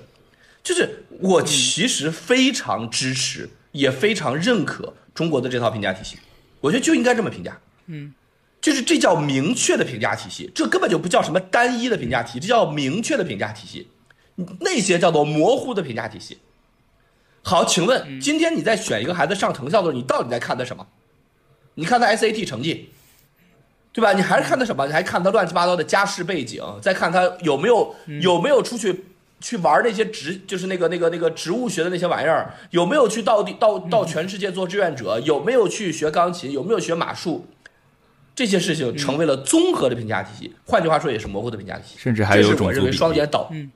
[0.63, 6.19] 就是我其实非常支持，也非常认可中国的这套评价体系。
[6.61, 7.59] 我觉得就应该这么评价。
[7.87, 8.13] 嗯，
[8.61, 13.89] 就是这叫明确的评价体系，这根本就不叫什么单一的评价体系，这叫明确的评价体系。
[14.61, 16.39] 那些叫做模糊的评价体系。
[17.43, 20.87] 好，请问今天你在选一个孩子上藤校的时候，你到底在看他什么？
[21.75, 22.91] 你看他 SAT 成绩，
[23.93, 24.13] 对吧？
[24.13, 24.87] 你还是看他什么？
[24.87, 29.05] 你还看他乱七八糟的家世背景，再看他有没有有没有出去
[29.41, 37.47] 去玩那些植，就是那个那个那个植物学的那些玩意儿，有没有去到地到到全世界做志愿者，有没有去学钢琴，有没有学马术？
[38.35, 41.95] 这些事情成为了综合的评价体系，换句话说，也是模糊的评价体系。
[41.99, 42.97] 甚至还有这是我认为种族比例。
[42.97, 43.71] 双减导，嗯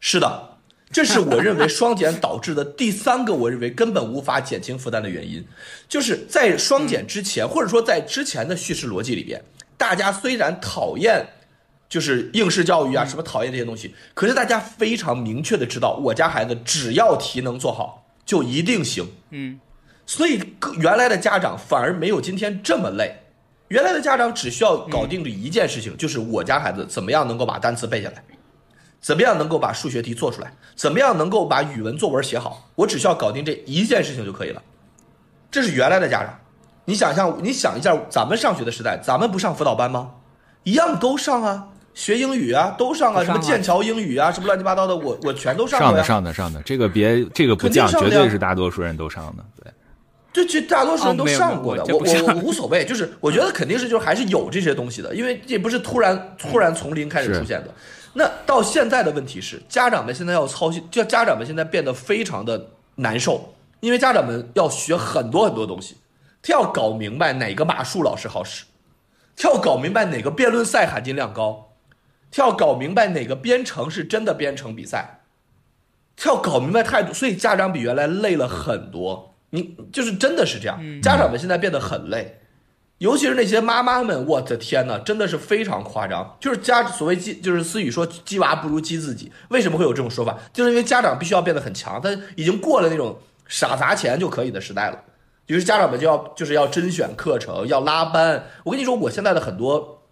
[0.00, 0.56] 是的，
[0.90, 5.46] 这是我认为双减导致的第三个，我认为根本无法减轻负担的原因，
[5.88, 9.40] 就是在双减之前，或者说在之前的叙事逻辑里边，
[9.76, 11.24] 大家虽然讨厌
[11.88, 19.06] 就是应试教育啊，什么讨厌这些东西，可是大家非常明确的知道，我家孩子只要题能做好，就一定行。
[19.30, 19.60] 嗯
[20.06, 20.40] 所以
[20.80, 23.14] 原来的家长反而没有今天这么累。
[23.68, 28.24] 原来的家长只需要搞定这一件事情，就是我家孩子怎么样能够把单词背下来，
[29.00, 34.62] 怎么样能够把数学题做出来，怎么样能够把语文作文写好，我只需要搞定这一件事情就可以了。
[35.50, 36.38] 这是原来的家长。
[36.84, 40.10] 你想象，你想一下，咱们上学的时代，咱们不上辅导班吗？
[40.64, 46.04] 一样都上啊，学英语啊，都上啊，什么剑桥英语啊，什么乱七八糟的，我我全都上上的过呀。
[46.04, 49.44] 上的上的，这个别这个不降，绝对是大多数人都上的。
[49.62, 49.72] 对，
[50.32, 57.72] 这这大多数人都上过的，我我我我无所谓，就是我觉得肯定是就是还是有这些东西的，因为这不是突然突然从零开始出现的。
[58.12, 65.96] 那到现在的问题是，家长们现在要操心，就家长们现在变得非常的难受，因为家长们要学很多很多东西，
[66.42, 68.64] 他要搞明白哪个马术老师好使，
[69.36, 71.74] 他要搞明白哪个辩论赛含金量高，
[72.32, 75.20] 他要搞明白哪个编程是真的编程比赛，
[76.16, 79.36] 他要搞明白态度，所以家长比原来累了很多。
[79.50, 82.39] 你就是真的是这样，家长们现在变得很累，
[83.00, 86.36] 尤其是那些妈妈们，我的天呐，真的是非常夸张。
[86.38, 90.38] 就是家所谓鸡，就是思雨说鸡娃不如鸡自己，为什么会有这种说法？
[90.52, 94.98] 就是因为家长必须要变得很强，他已经过了那种傻砸钱就可以的时代了。
[95.46, 98.44] 于是家长们就要就是要甄选课程，要拉班。
[98.64, 100.02] 我跟你说，我现在的很多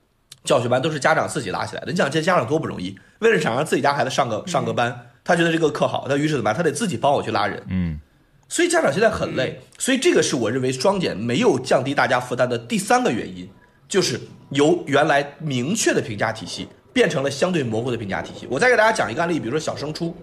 [0.43, 1.93] 教学班都是家长自己拉起来的。
[1.93, 6.55] 你想这家长多不容易，为了想让自己家孩子上个上个班，他觉得这个课好，他于是怎么办？
[6.55, 7.63] 他得自己帮我去拉人。
[7.69, 8.01] 嗯，
[8.49, 13.49] 所以家长现在很累，所以这个是我认为双减没有降低大家负担的第三个原因，
[13.87, 14.19] 就是
[14.51, 18.47] 由原来明确的评价体系变成了相对模糊的评价体系。
[18.51, 20.15] 我再给大家讲一个案例，比如说小升初，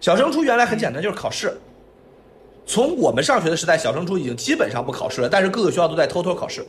[0.00, 1.52] 小升初原来很简单，就是考试。
[2.64, 6.64] 从我们上学的时代，小升初已经基本上不考试了，但是各个学校都在偷偷考试。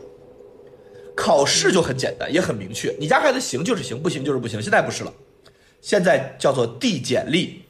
[1.16, 4.60] 考试就很简单，也很明确，你家孩子行就是行，不行就是不行。
[4.60, 5.14] 现在不是了，
[5.82, 7.62] 现在叫做递简历。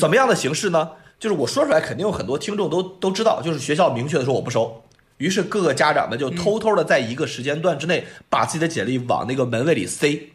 [0.00, 0.90] 怎么样的形式呢？
[1.18, 4.84] 就是我说出来，肯定有很多听众都都知道，就是学校明确的说我不收，
[5.16, 10.30] 于是各个家长们就偷偷的在一个时间段之内，把自己的简历往那个门卫里塞，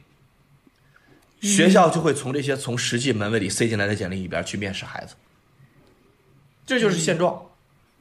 [1.41, 5.15] 学校就会从这些从实际门卫里塞进来的简历里边去面试孩子，
[6.65, 7.45] 这就是现状。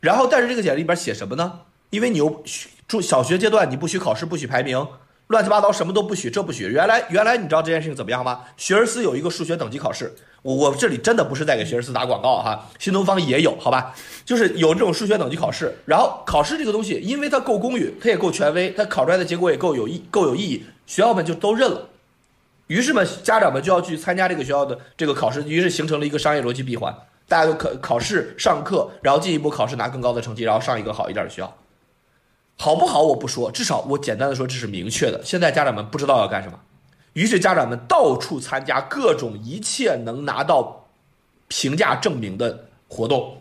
[0.00, 1.60] 然后，但是这个简历里边写什么呢？
[1.90, 2.42] 因为你又
[2.88, 4.86] 中小学阶段你不许考试，不许排名，
[5.30, 6.64] 乱七八糟什么都不许，这不许。
[6.64, 8.40] 原来原来你知道这件事情怎么样吗？
[8.56, 10.12] 学而思有一个数学等级考试。
[10.42, 13.94] 我我这里真的不是在给学而思打广告哈，新东方也有，好吧？
[14.24, 21.90] 就是有这种数学等级考试，然后考试这个东西，因为它够公允，它也够权威，它考出来的结果也够有意够有意义，学校们就都认了。
[22.66, 26.92] 于是嘛，家长们就要去参加这个学校的这个考试，于是形成了一个商业逻辑闭环，
[27.28, 31.56] 大家都考考试上课，然后进一步考试拿更高的成绩，然后上一个好一点的学校。
[32.61, 35.18] 好不好我不说，至少我简单的说这是明确的。
[35.24, 36.61] 现在家长们不知道要干什么。
[37.14, 40.86] 于是家长们到处参加各种一切能拿到
[41.48, 43.40] 评价证明的活动，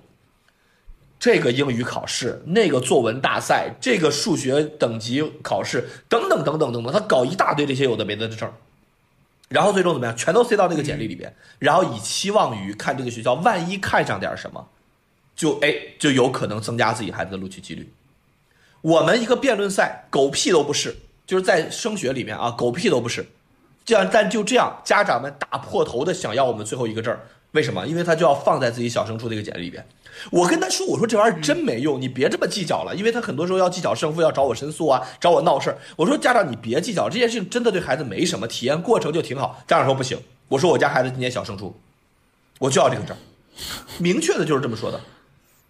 [1.20, 8.49] 这个英语考试，那个作文大赛，这个数学等级考试，等等等等等等，他搞一大堆这些有的没的的证，
[9.49, 14.65] 然后最终怎么样，全都塞到那个简历里边，然后以期望于看这个学校万一看上点什么，
[15.36, 17.91] 就哎就有可能增加自己孩子的录取几率。
[18.82, 20.95] 我们一个辩论赛，狗屁都不是，
[21.27, 23.25] 就是在升学里面啊，狗屁都不是。
[23.84, 27.17] 这样，但就这样，家长们打破头的想要我们最后一个证，
[27.51, 27.86] 为什么？
[27.88, 29.86] 因为他就要放在自己小升初那个简历里边。
[30.32, 35.77] 我跟他说，我说这玩意儿真没用，你别这么计较了，因为他很多时候要计较胜负，要找我申诉啊，找我闹事儿。
[35.95, 39.61] 我说家长你别计较，这件事情真的对孩子没什么，体验过程就挺好。
[39.67, 41.75] 家长说不行，我说我家孩子今年小升初，
[42.59, 43.17] 我就要这个证，
[43.97, 45.01] 明确的就是这么说的。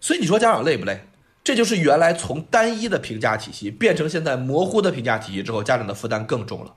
[0.00, 1.00] 所以你说家长累不累？
[1.42, 6.74] 这就是原来从单一的评价体系变成现在模糊的评价体系之后，家长的负担更重了。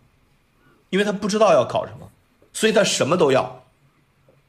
[0.89, 2.09] 因为他不知道要考什么，
[2.53, 3.66] 所以他什么都要，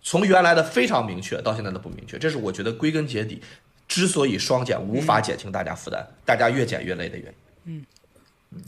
[0.03, 3.41] 从原来的非常明确到现在的不明确，这是我觉得归根结底，
[3.89, 7.33] 之所以双减无法减轻大家负担，大家越减越累的原因。
[7.65, 7.87] 嗯
[8.53, 8.61] 嗯，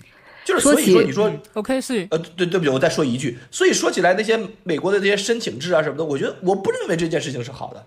[0.43, 7.87] 就是所以说你说 OK 是呃对对不起，我再说一句，所以说起来那些美国的这些申请制啊什么的，我觉得我不认为这件事情是好的。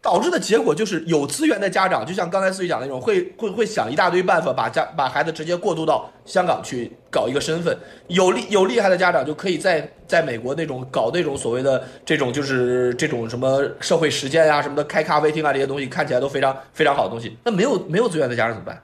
[0.00, 7.76] 导致的结果就是有资源的家长，就像刚才思雨讲的那种，会会会想一大堆办法把家把孩子直接过渡到香港去搞一个身份。
[8.06, 17.36] 有厉有厉害的家长就可以在在美国那种搞那种所谓的这种就是这种什么社会实践啊什么的，开咖啡厅啊这些东西看起来都非常非常好的东西。
[17.44, 18.80] 那没有没有资源的家长怎么办？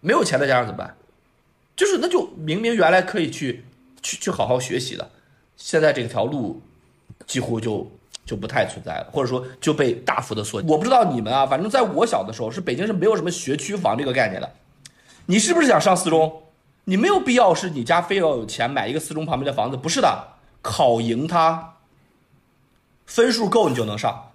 [0.00, 0.96] 没有钱的家长怎么办？
[1.74, 3.64] 就是那就明明原来可以去
[4.00, 5.10] 去去好好学习的，
[5.56, 6.62] 现在这条路
[7.26, 7.90] 几乎就。
[8.26, 10.60] 就不太存在了，或者说就被大幅的缩。
[10.66, 14.52] 我不知道你们啊，反正在我小的时候，是北京是没有什么学区房这个概念的。
[15.26, 16.42] 你是不是想上四中？
[16.84, 20.24] 你没有必要是你家非要有钱买一个四中旁边的房子，不是的，
[20.60, 21.74] 考赢它，
[23.06, 24.32] 分数够你就能上。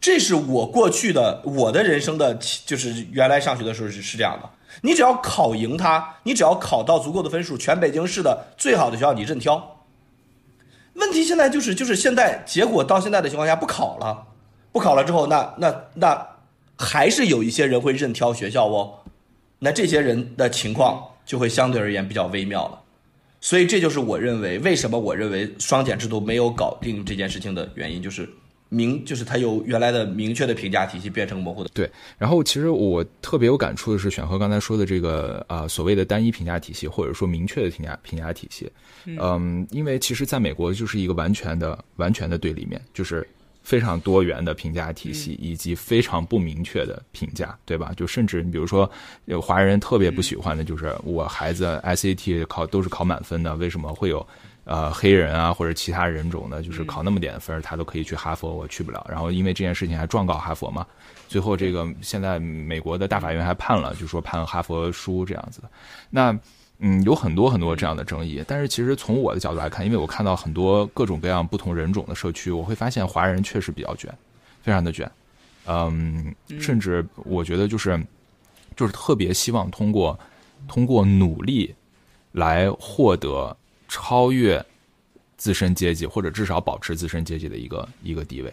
[0.00, 4.50] 这是我过去的我的人生的，就是原来上学的时候是是这样的。
[4.82, 9.73] 你只要考赢它，你只要考到足够的分数，全北京市的最好的学校你任挑。
[10.94, 14.26] 问题现在就是就是现在结果到现在的情况下不考了，
[14.72, 16.26] 不考了之后，那那那
[16.76, 18.94] 还是有一些人会任挑学校哦，
[19.58, 22.80] 那这些人的情况就会相对而言比较微妙了，
[23.40, 28.28] 所以这就是我认为为什么我认为双减制度没有搞定这件事情的原因，就是
[28.74, 31.70] 明就是它由原来的明确的评价体系变成模糊的。
[31.72, 38.70] 对，然后其实我特别有感触的是选和刚才说的这个啊所谓的单一评价体系，或者说明确的评价评价体系。
[39.04, 43.26] 嗯，因为其实在美国就是一个完全的、完全的对立面，就是
[43.62, 47.92] 非常多元的评价体系，以及非常不明确的评价，对吧？
[47.96, 48.90] 就甚至你比如说，
[49.26, 54.26] 有华人特别不喜欢的就是我孩子 SAT 考都是考满分的，为什么会有
[54.64, 59.06] 呃黑人啊或者其他人种的，就是考那么点分他都可以去哈佛，我去不了。
[59.08, 60.86] 然后因为这件事情还状告哈佛嘛，
[61.28, 65.70] 最后这个现在美国的大法院还判了，就说判哈佛输这样子的。
[66.10, 66.38] 那。
[66.80, 74.12] 嗯，有很多很多这样的争议，但是其实从我的角度来看，因为我看到很多各种各样不同人种的社区，我会发现华人确实比较卷，
[74.60, 75.08] 非常的卷，
[75.66, 77.98] 嗯，甚至我觉得就是
[78.74, 80.18] 就是特别希望通过
[80.66, 81.72] 通过努力
[82.32, 83.56] 来获得
[83.94, 84.64] 超越
[85.36, 88.52] 自身阶级或者至少保持自身阶级的一个一个地位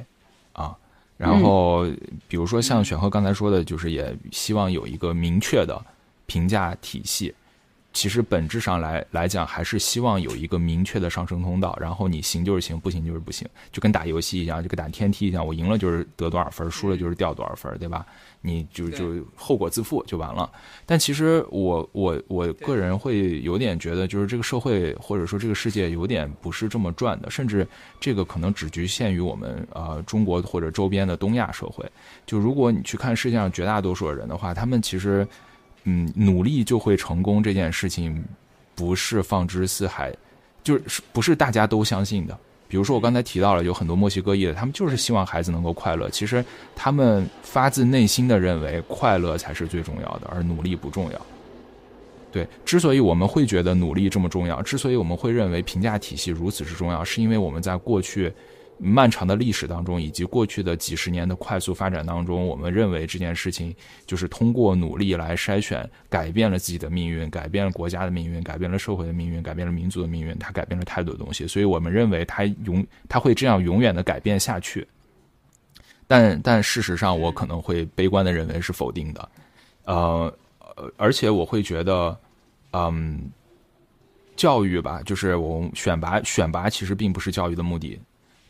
[0.54, 0.78] 啊，
[1.18, 1.84] 然后
[2.28, 5.84] 比如说像选赫刚才说的，就是也希望有一个明确的
[6.28, 7.34] 评价体系。
[7.92, 18.06] 其实本质上来来讲，还是希望有一个明确的上升通道，然后你行就是行，不行就是不行，就跟打游戏一样，就跟打天梯一样，我赢了就是得多少分，输了就是掉多少分，对吧？
[18.42, 20.50] 你就就后果自负就完了。
[20.86, 27.68] 但其实我我我个人会有点觉得，就是这个社会或者说这个世界有点不是这么转的，甚至
[28.00, 31.86] 这个可能只局限于我们呃中国或者周边的东亚社会。
[32.26, 35.28] 就如果你去看世界上绝大多数的人的话，他们其实
[35.84, 38.24] 嗯努力就会成功这件事情，
[38.74, 40.12] 不是放之四海，
[40.64, 42.38] 就是不是大家都相信的。
[42.72, 46.10] 比如说我刚才提到了有很多墨西哥裔的，他们就是希望孩子能够快乐。
[46.10, 46.44] 其实
[46.74, 51.22] 他们发自内心的认为快乐才是最重要的，而努力不重要。
[52.32, 58.32] 对，之所以我们会觉得努力这么重要，之所以我们会认为评价体系如此之重要，是因为我们在过去
[58.84, 63.76] 漫长的历史当中，以及过去的几十年的快速发展当中，我们认为这件事情
[64.08, 74.88] 就是通过努力来筛选，改变了自己的命运，改变了国家的命运，改变了社会的命运，改变了民族的命运，它改变了太多东西，所以我们认为它永它会这样永远的改变下去。
[76.08, 79.30] 但但事实上，我可能会悲观的认为是否定的，
[79.86, 80.34] 呃
[80.76, 82.18] 呃，而且我会觉得，
[82.74, 83.30] 嗯，
[84.36, 87.98] 教育吧，就是我选拔选拔其实并不是教育的目的，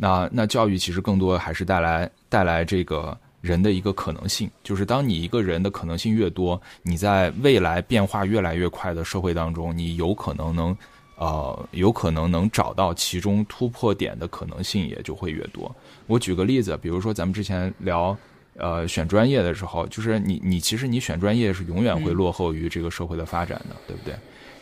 [0.01, 10.75] 那那教育其实更多还是带来带来这个人的一个可能性，就是当你一个人的可能性越多，你在未来变化越来越快的社会当中，你有可能能
[11.17, 15.73] 呃有可能能找到其中突破点的可能性也就会越多。
[16.07, 18.17] 我举个例子，比如说咱们之前聊。
[18.57, 24.13] 呃，选专业的时候，就是你你其实你选专业是永远会落后于这个社会的发展的，对不对？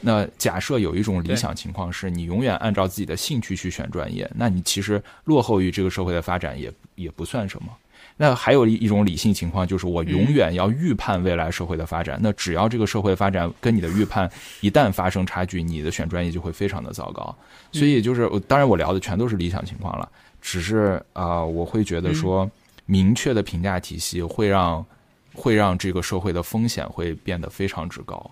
[0.01, 7.67] 那假设有一种理想情况是你永远按照自己的兴趣去选专业，那你其实落后于这个社会的发展也也不算什么。
[8.15, 12.19] 那还有一一种理性情况，就是我永远要预判未来社会的发展。
[12.21, 14.29] 那只要这个社会发展跟你的预判
[14.59, 17.33] 一旦发生差距，你的选专业就会非常的糟糕。
[17.71, 20.09] 所以就是，当然我聊的全都是理想情况了，
[20.41, 22.49] 只是啊、呃我会觉得说，
[22.85, 24.85] 明确的评价体系会让
[25.33, 28.31] 会让这个社会的风险会变得非常之高。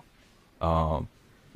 [0.58, 1.02] 呃，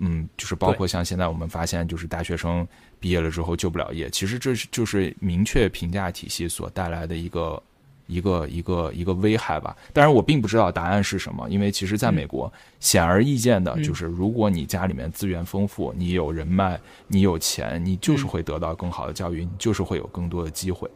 [0.04, 2.66] 嗯，就是包括像现在我们发现，就是大学生
[2.98, 7.62] 毕业了之后就不了业，其实这是就是明确评价体系所带来的一个
[8.08, 9.76] 一个一个一个危害吧。
[9.92, 20.90] 当然，我并不知道答案是什么，因为其实在美国，显而易见的就是，如果你家里面资源丰富，你有人脉，你有钱，你就是会得到更好的教育，你就是会有更多的机会。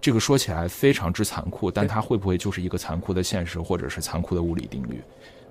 [0.00, 5.00] 这个说起来非常之残酷，但它会不会就是一个残酷的现实，或者是残酷的物理定律？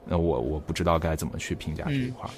[0.06, 2.32] 那我我不知道该怎么去评价这一块儿。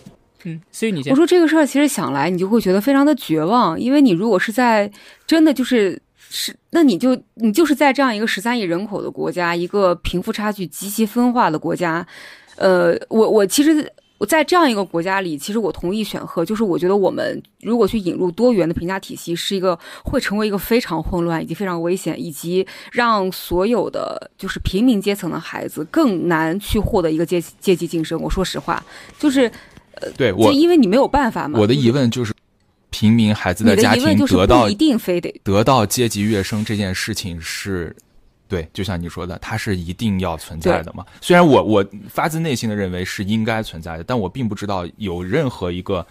[0.44, 4.92] 嗯，所以你先我说这个事儿，其实想来你就会觉得非常的绝望，因为你如果是在
[5.28, 12.06] 真的就是是，那你就你就是在这样一个十三亿人口的国家，一个贫富差距极其分化的国家，
[12.56, 13.92] 呃，我我其实。
[14.20, 28.22] 我在这样一个国家里，其实我同意选赫，就是我觉得我们如果去引入多元的评价体系，是一个会成为一个非常混乱以及非常危险，以及让所有的就是平民阶层的孩子更难去获得一个阶阶级晋升。
[28.22, 28.84] 我说实话，
[29.18, 29.50] 就是
[30.18, 31.60] 对我就因为你没有办法嘛。
[31.60, 32.34] 我的疑问就是，
[32.90, 37.96] 平民孩子的家庭得到一定非得得到阶级跃升这件事情是，
[38.48, 41.06] 对，就像你说的，它是一定要存在的嘛。
[41.22, 46.06] 虽然我我发自内心的认为是应该存在的，但我并不知道有任何一个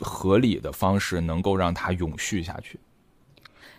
[0.00, 2.78] 合理的方式能够让它永续下去。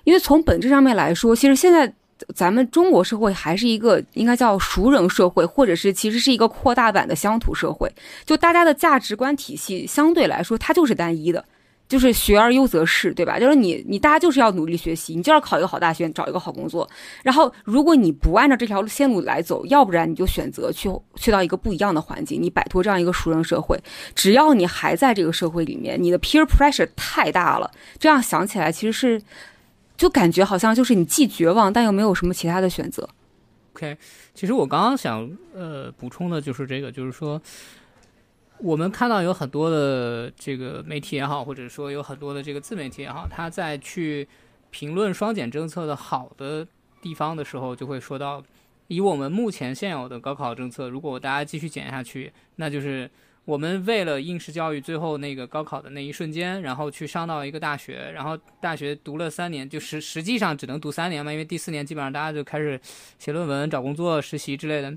[0.04, 1.92] 因为从本质上面来说，其实现在
[2.34, 7.92] 咱们中国社会还是一个应该叫熟人社会，或者是其实是一个扩大版的乡土社会。
[8.26, 11.44] 就大家的价值观体系相对来说，它就是单一的，
[11.90, 13.38] 就是学而优则仕，对吧？
[13.38, 16.90] 就是你你大家就是要努力学习，你就要考一个好大学，找一个好工作。
[17.22, 23.78] 然后如果你不按照这条线路来走，要不然你就选择去去到一个不一样的环境，你摆脱这样一个熟人社会。
[24.16, 27.70] 只要你还在这个社会里面，你的 peer pressure 太大了。
[28.00, 29.22] 这样想起来，其实是。
[29.98, 33.08] 就感觉好像就是你既绝望，但又没有什么其他的选择。
[33.74, 33.98] OK，
[34.34, 37.42] 其实我刚刚想呃补充的就是这个，就是说，
[38.60, 44.28] 我们看到有很多的这个媒体也好，或者说有很多的这个自媒体也好，他在去
[44.70, 46.66] 评论双减政策的好的
[47.02, 48.42] 地方的时候，就会说到，
[48.88, 53.10] 以我们目前现有的高考政策，如果大家继续减下去，那就是
[53.46, 62.80] 我们为了应试教育最后那个高考的那一瞬间，然后去上到一个大学，然后大学读了三年，就实实际上只能读三年嘛，因为第四年基本上大家就开始
[63.20, 64.92] 写论文、找工作、实习之类的，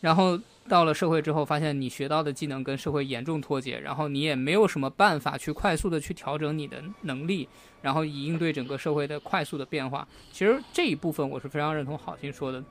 [0.00, 0.38] 然后
[0.68, 7.48] 到了社会之后，发现你学到的技能跟社会严重脱节，然后你也没有什么办法去快速的去调整你的能力，
[7.82, 10.06] 然后以应对整个社会的快速的变化。
[10.30, 12.62] 其实这一部分我是非常认同郝鑫说的。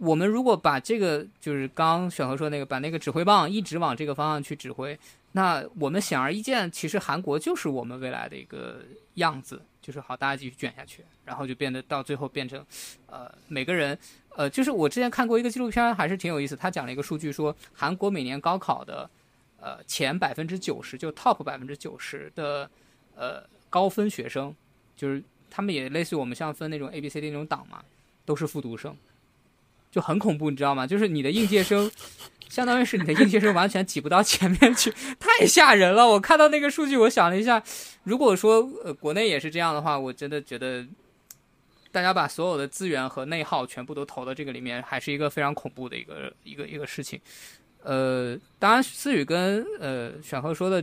[0.00, 4.98] 我们如果把这个就是刚选和说那个，把那个指挥棒一直往这个方向去指挥，
[5.32, 8.80] 那我们显而易见，其实韩国就是我们未来的一个
[9.14, 12.64] 样子，就是好，大家继续卷下去，然后就变得到最后变成，
[13.06, 13.98] 呃，每个人，
[14.36, 19.08] 呃，就是我之前看过一个纪录片，还是挺有意思，他讲了一个数据，说韩国每年高考的，
[19.60, 22.70] 呃，前百分之九十，就 top 百分之九十的，
[23.16, 24.54] 呃，高分学生，
[24.96, 27.82] 就是他们也类似于我们像分那种 A B C D 那种档嘛，
[28.24, 28.96] 都是复读生。
[29.98, 30.86] 就很恐怖，你知道吗？
[30.86, 31.90] 就是你的应届生，
[32.48, 36.06] 相当于是你的应届生完全挤不到前面去，太吓人了。
[36.06, 37.60] 我看到那个数据，我想了一下，
[38.04, 40.86] 如果说呃国内也是这样的话，我真的觉得
[41.90, 47.20] 大家把所有的资源和内耗全部都投到这个里面，还是一个非常恐怖的一个一个一个事情。
[47.82, 50.80] 呃，当然思雨跟呃选和说的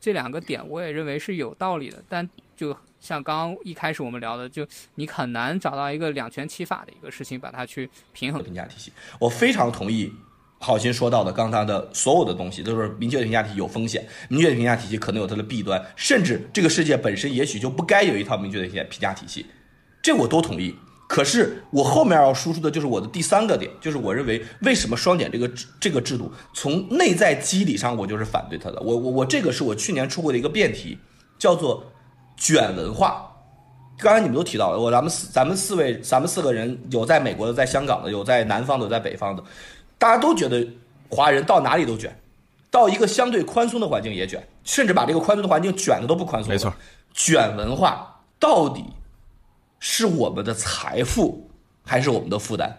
[0.00, 2.76] 这两个点，我也认为是有道理的，但就。
[3.00, 4.66] 像刚刚一开始我们聊的，就
[4.96, 8.92] 你很难找到一个两全其法的一个事情，把它去平衡评价体系。
[9.20, 10.12] 我非常同意
[10.58, 19.46] 郝鑫说到的，刚才的所有的东西都是明确的评价体系有风险，明确的评价体系可能有它的弊端，甚至这个世界本身也许就不该有一套明确的评价体系，
[20.02, 20.74] 这我都同意。
[21.06, 28.80] 可是我后面要输出的就是我的第三个点，就是我认为为什么双减这个这个制度从内在机理上我就是反对它的。
[28.80, 30.98] 我我我这个是我去年出过的一个辩题，
[31.38, 31.92] 叫做。
[32.36, 33.34] 卷文化，
[33.98, 39.42] 刚才你们都提到了，我咱们四咱们四位咱们四个人有在美国的，在香港的，有在南方的，有在北方的，
[39.96, 40.68] 大家都觉得
[41.08, 42.14] 华人到哪里都卷，
[42.70, 46.52] 到一个相对宽松的环境也卷，甚至把这个宽松的环境卷的都不宽松。
[46.52, 46.72] 没错，
[47.14, 48.84] 卷文化到底
[49.80, 51.48] 是我们的财富
[51.82, 52.70] 还是我们的负担？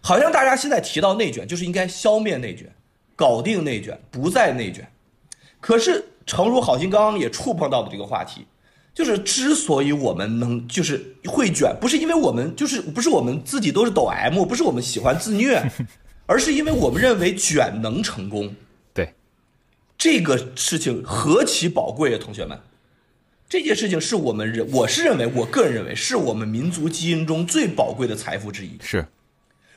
[0.00, 2.74] 好像大家现在提到内卷，就是应该消灭内卷，
[3.14, 4.90] 搞定内卷，不再内卷。
[5.60, 6.12] 可是。
[6.28, 8.46] 诚如好心刚刚也触碰到的这个话题，
[8.94, 15.60] 就是之所以我们能就是会卷，不是因为我们就是不是我们自己都是抖 M，不是我们喜欢自虐，
[16.26, 18.54] 而是因为我们认为卷能成功。
[18.92, 19.14] 对，
[19.96, 22.60] 这个事情何其宝贵啊，同学们！
[23.48, 28.76] 这件事情是我们认，我是认为，我个人认为是我们民族基因中最宝贵的财富之一。
[28.82, 29.06] 是，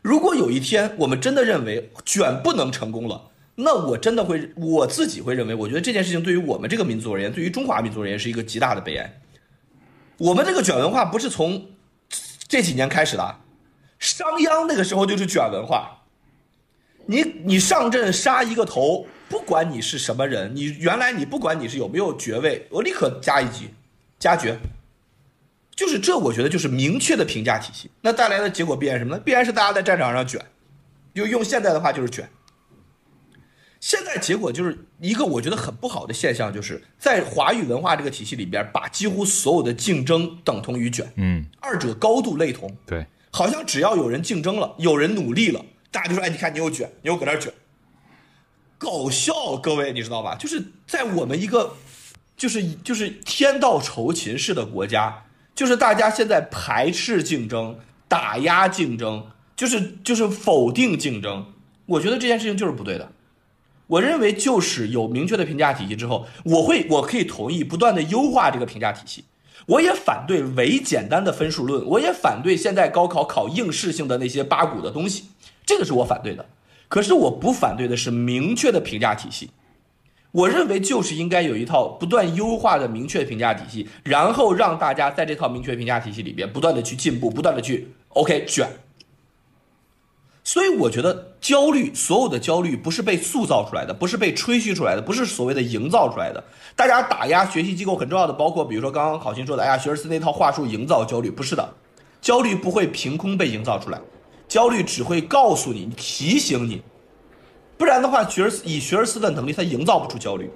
[0.01, 3.29] 如果有一天我们真的认为卷不能成功了。
[3.55, 9.21] 那我真的会，我自己会认为，我觉得这件事情对于我们这个民族而言，对于中华民族而言，是一个极大的悲哀。
[10.17, 11.69] 我们这个卷文化不是从
[12.47, 13.39] 这几年开始的，
[13.99, 16.03] 商鞅那个时候就是卷文化。
[17.07, 23.69] 你你上阵杀一个头，不管你是什么人，你原来你不管你是有没有爵位，我立刻加一级，
[24.19, 24.57] 加爵。
[25.75, 27.89] 就是这，我觉得就是明确的评价体系。
[28.01, 29.21] 那带来的结果必然什么呢？
[29.25, 30.39] 必然是大家在战场上卷，
[31.15, 32.29] 就用现在的话就是卷。
[33.81, 47.51] 现在结果就是一个我觉得很不好的现象，就是在华语文化这个体系里边，把几乎所有的竞争等同于卷，嗯，二者高度类同，对，好像只要有人竞争了，有人努力了，大家就说，哎，你看你又卷，你又搁那卷，
[48.77, 50.35] 搞笑，各位你知道吧？
[50.35, 51.73] 就是在我们一个，
[52.37, 55.25] 就是就是天道酬勤式的国家，
[55.55, 59.25] 就是大家现在排斥竞争，打压竞争，
[59.55, 61.51] 就是就是否定竞争，
[61.87, 63.11] 我觉得这件事情就是不对的。
[63.91, 69.25] 我认为就是有明确的评价体系之后，我会我可以同意不断的优化这个评价体系。
[69.67, 75.25] 我也反对唯简单的分数论，我也反对现在高考考应试性的那些八股的东西，
[75.65, 76.45] 这个是我反对的。
[76.87, 79.49] 可是我不反对的是明确的评价体系。
[80.31, 88.69] 我认为就是应该有一套不断优化的明确评价体系，然后让大家在这套明确评价体系里边不断的去进步，不断的去 OK 卷。
[90.43, 96.43] 所以我觉得焦虑，所有的焦虑不是被塑造出来的，不是被吹嘘出来的，不是所谓的营造出来的。
[96.75, 101.73] 大家打压学习机构很重要的，包括比如说刚刚考勤说的，哎呀，学而思那套话术营造焦虑，不是的，
[102.21, 104.01] 焦虑不会凭空被营造出来，
[104.47, 106.81] 焦虑只会告诉你，提醒你，
[107.77, 110.49] 不然的话，学而思以学而思的能力，他营造不出焦虑。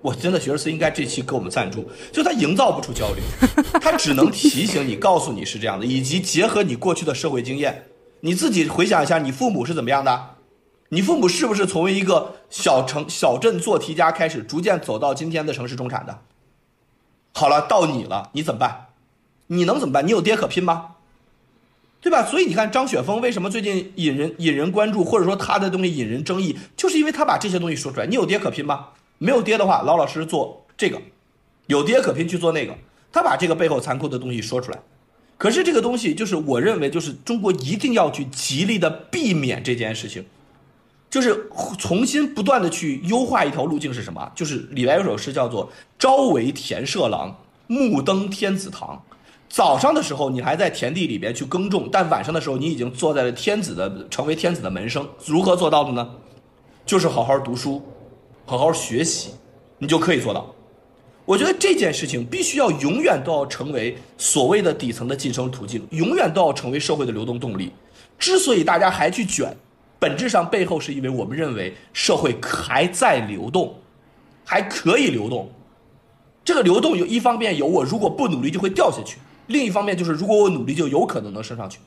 [0.00, 3.22] 我真的学而思应该这期给我们赞助，就他营造不出焦虑，
[3.80, 7.84] 他只能提醒你，告诉你是这样的，以及结合你过去的社会经验。
[8.24, 10.36] 你自己回想一下，你父母是怎么样的？
[10.90, 16.20] 你父母是不是从一个小城小镇做题家开始，逐渐走到今天的城市中产的？
[17.34, 18.86] 好了，到你了，你怎么办？
[19.48, 20.06] 你能怎么办？
[20.06, 20.96] 你有爹可拼吗？
[22.00, 22.24] 对吧？
[22.24, 28.06] 所以你看张雪峰为什么最近引人引人关注，或者说他的东西引人争议，就是因为他把这些东西说出来。
[28.06, 28.90] 你有爹可拼吗？
[29.18, 30.98] 没有爹的话，老老实实做这个；
[31.66, 32.76] 有爹可拼去做那个。
[33.10, 34.78] 他把这个背后残酷的东西说出来。
[35.42, 40.24] 可是这个东西，就是我认为，就是中国一定要去极力的避免这件事情，
[41.10, 44.30] 就是重新不断的去优化一条路径是什么？
[44.36, 45.68] 就是李白有首诗叫做
[45.98, 47.36] “朝为田舍郎，
[47.66, 49.02] 暮登天子堂”，
[49.50, 55.04] 早上的时候你还在田地里边去耕种，但晚上的时候你已经坐在了天子的，成为天子的门生。
[55.26, 56.08] 如何做到的呢？
[56.86, 57.82] 就是好好读书，
[58.46, 59.30] 好好学习，
[59.78, 60.54] 你就可以做到。
[61.24, 67.72] 我觉得这件事情必须要永远都要成为所谓的底层的晋升途径，永远都要成为社会的流动动力。
[68.18, 69.56] 之所以大家还去卷，
[69.98, 73.74] 本质上背后是因为我们认为社会还在流动，
[74.44, 75.50] 还可以流动。
[76.44, 81.78] 这个流动有一方面有我如果不努力就会掉下去，另一方面就是如果我努力就有可能能升上去。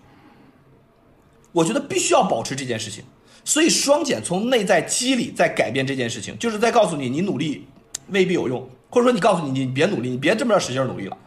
[1.51, 3.03] 我觉得必须要保持这件事情。
[3.43, 7.65] 所以双减从内在机理在改变这件事情，就是在告诉你，你努力
[8.09, 11.17] 未必有用，或者说你告诉你，你别努力，你别这么着使劲努力了。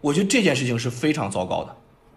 [0.00, 1.76] 我觉得这件事情是非常糟糕的，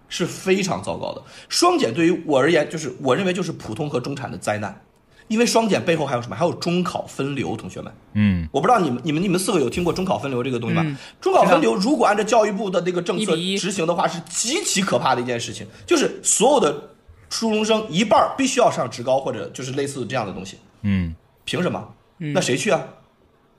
[0.09, 1.21] 是非常糟糕的。
[1.49, 4.81] 双减对于我而言，就是我认为就是普通和中产的灾难，
[5.27, 6.35] 因为双减背后还有什么？
[6.35, 10.81] 还有中考分流，同学们，嗯，我不知道你们、你们、你们四个有听过中考分流这个东西吗？
[10.85, 16.89] 嗯中考分流如果按照教育部的那个政策执行的话，是极其可怕的一件事情，就是所有的
[17.29, 21.13] 初中生一半必须要上职高或者就是类似这样的东西，嗯，
[21.43, 21.87] 凭什么？
[22.17, 22.81] 嗯那谁去啊？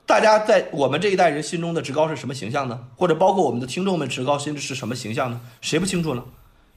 [0.07, 2.87] 大家在我们这一代人心中的职高是什么形象呢？
[2.95, 5.41] 或者包括我们的听众们职高心是什么形象呢？
[5.59, 6.23] 谁不清楚呢？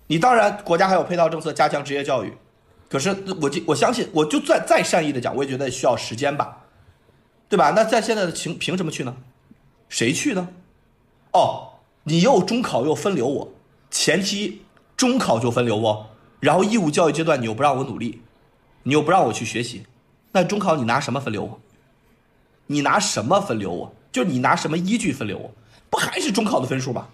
[0.09, 2.33] 你当然国家还有配套政策加强职业教育，
[2.89, 6.65] 可是我就我相信，我就再再善意的讲，我也觉得需要时间吧，
[7.49, 7.71] 对吧？
[7.71, 9.17] 那在现在的情凭什么去呢？
[9.89, 10.49] 谁去呢？
[11.33, 13.53] 哦，你又中考又分流我，
[13.93, 14.63] 前期
[14.97, 16.11] 中考就分流我，
[16.41, 18.23] 然后义务教育阶段你又不让我努力，
[18.83, 19.85] 你又不让我去学习，
[20.33, 21.61] 那中考你拿什么分流我？
[22.71, 23.93] 你拿什么分流我？
[24.13, 25.51] 就是你拿什么依据分流我？
[25.91, 27.09] 不还是中考的分数吗？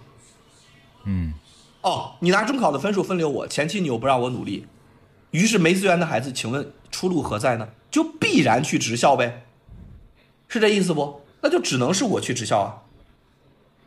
[1.04, 1.32] 嗯，
[1.80, 4.66] 哦，你拿中考的分数分流我，前期你又不让我努力，
[5.30, 7.70] 于是没资源的孩子，请问出路何在呢？
[7.90, 9.46] 就必然去职校呗，
[10.46, 11.22] 是这意思不？
[11.40, 12.82] 那就只能是我去职校啊。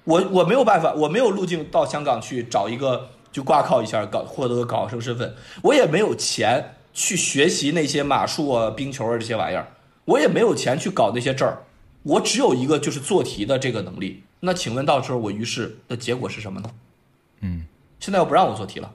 [0.05, 9.67] 我我没有办法，我没有路径到香港去找一个就挂靠一下搞获得个高考生身份，我也没有钱去学习那些马术啊、冰球啊这些玩意儿，
[10.09, 11.59] 我也没有钱去搞那些证儿，
[12.03, 14.23] 我只有一个就是做题的这个能力。
[14.39, 16.71] 那请问到时候我于是的结果是什么呢？
[17.41, 17.65] 嗯，
[17.99, 18.91] 现在又不让我做题了。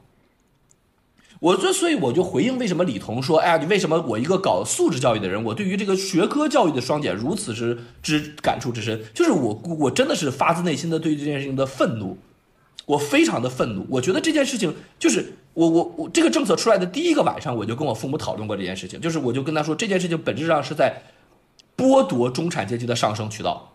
[1.41, 12.17] 我这所以我就回应为什么李彤说，哎呀，你为什么我一个搞素质教育的人，我对于这个学科教育的双减如此之之感触之深，就是我我真的是发自内心的对这件事情的愤怒，
[12.87, 13.87] 我非常的愤怒。
[13.89, 21.03] 我觉得这件事情就是我我我这个政策出来的第一个晚上，我就跟我父母讨论过这件事情，就是我就跟他说，这件事情本质上是在
[21.77, 23.71] 剥夺中产阶级的上升渠道。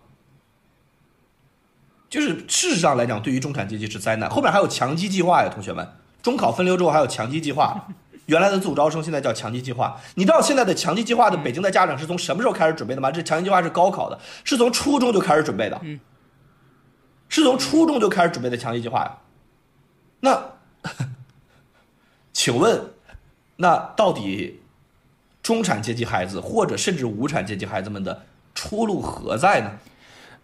[2.10, 4.28] 就是事实上来讲，对于中产阶级是灾难。
[4.30, 5.88] 后面还有强基计划呀，同学们，
[6.24, 7.88] 中考分流之后还有强基计划，
[8.26, 9.96] 原来的自主招生现在叫强基计划。
[10.16, 13.12] 你知道现在的强基计划的北京的家长是从什么时候开始准备的吗？
[13.12, 15.80] 这强基计划是高考的，是从初中就开始准备的，
[17.30, 19.18] 是从初中就开始准备的强基计划呀。
[20.20, 20.54] 那，
[22.34, 22.92] 请问，
[23.56, 24.60] 那到底
[25.42, 29.80] 中产阶级孩子或者甚至无产阶级孩子们的出路何在呢？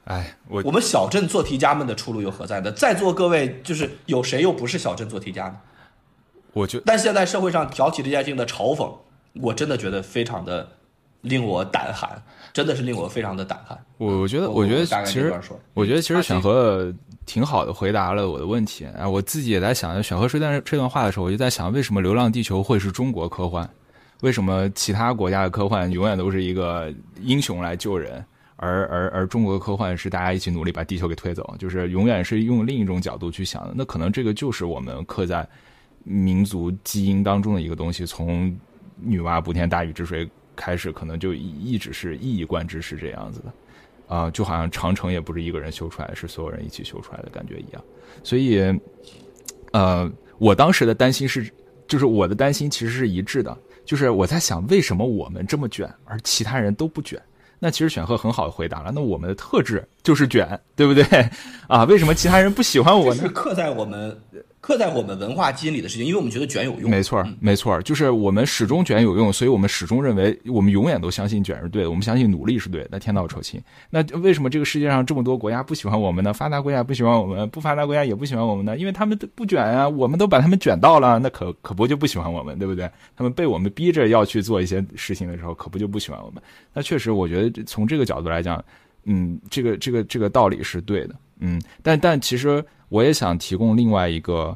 [0.06, 2.72] 哎，我我们小镇做题家们的出路又何在呢？
[2.72, 5.60] 在座各位，就是有谁又不是小镇做题家呢？
[6.54, 8.96] 我觉但现在社会上挑起这件事情的嘲讽，
[9.42, 10.70] 我真的觉得非常的
[11.26, 12.22] 令我胆寒，
[12.54, 13.78] 真的是令我非常的胆寒。
[13.98, 15.34] 我我觉得，我我觉得其实
[15.74, 16.94] 我觉得其实啊选和
[17.26, 18.86] 挺好的回答了我的问题。
[18.98, 23.70] 啊，我自己也在想，选和说段这段话的时候，我就在想，为什么《流浪地球》会是中国科幻？
[24.22, 28.24] 为什么其他国家的科幻永远都是一个英雄来救人，
[28.56, 33.74] 而而而中国科幻是大家一起努力把地球给推走，就是永远是用另一种角度去想的。
[33.76, 35.46] 那可能这个就是我们刻在
[36.04, 38.58] 民族基因当中的一个东西，从
[38.98, 43.54] 女娲补天大禹治水开始，可能就一一直是一以贯之是这样子的。
[44.08, 47.84] 啊、就好像长城也不是一个人修出来，是所有人一起修出来的感觉一样。
[48.24, 48.62] 所以，
[49.72, 51.52] 呃，我当时的担心是，
[51.88, 57.20] 就是我的担心其实是一致的，就是我在想，为什么我们这么卷，而其他人都不卷？
[57.58, 61.04] 那其实选赫很好的回答了，那我们的特质就是卷，对不对？
[61.68, 63.30] 啊，为什么其他人不喜欢我呢是？
[63.30, 64.16] 刻在我们
[64.62, 66.90] 刻在我们文化基因里的事情，因为我们觉得卷有用。
[66.90, 72.90] 没错儿，没错儿，就是我们始终卷有用，所以我们始终认为，我们永远都相信卷是对的，我们相信努力是对的。
[72.92, 76.32] 那天道酬勤，那为什么这个世界上这么多国家不喜欢我们呢？
[76.32, 78.78] 发达国家不喜欢我们，不发达国家也不喜欢我们呢？
[78.78, 82.88] 因为他们都不卷啊，我们都把他们卷到了，那可可不就不喜欢我们，对不对？
[83.18, 86.42] 他们被我们逼着要去做一些事情的时候，可不就不喜欢我们？
[86.74, 88.64] 那确实，我觉得从这个角度来讲，
[89.06, 94.56] 嗯，这个这个这个道理是对的，嗯，但但其实我也想提供另外一个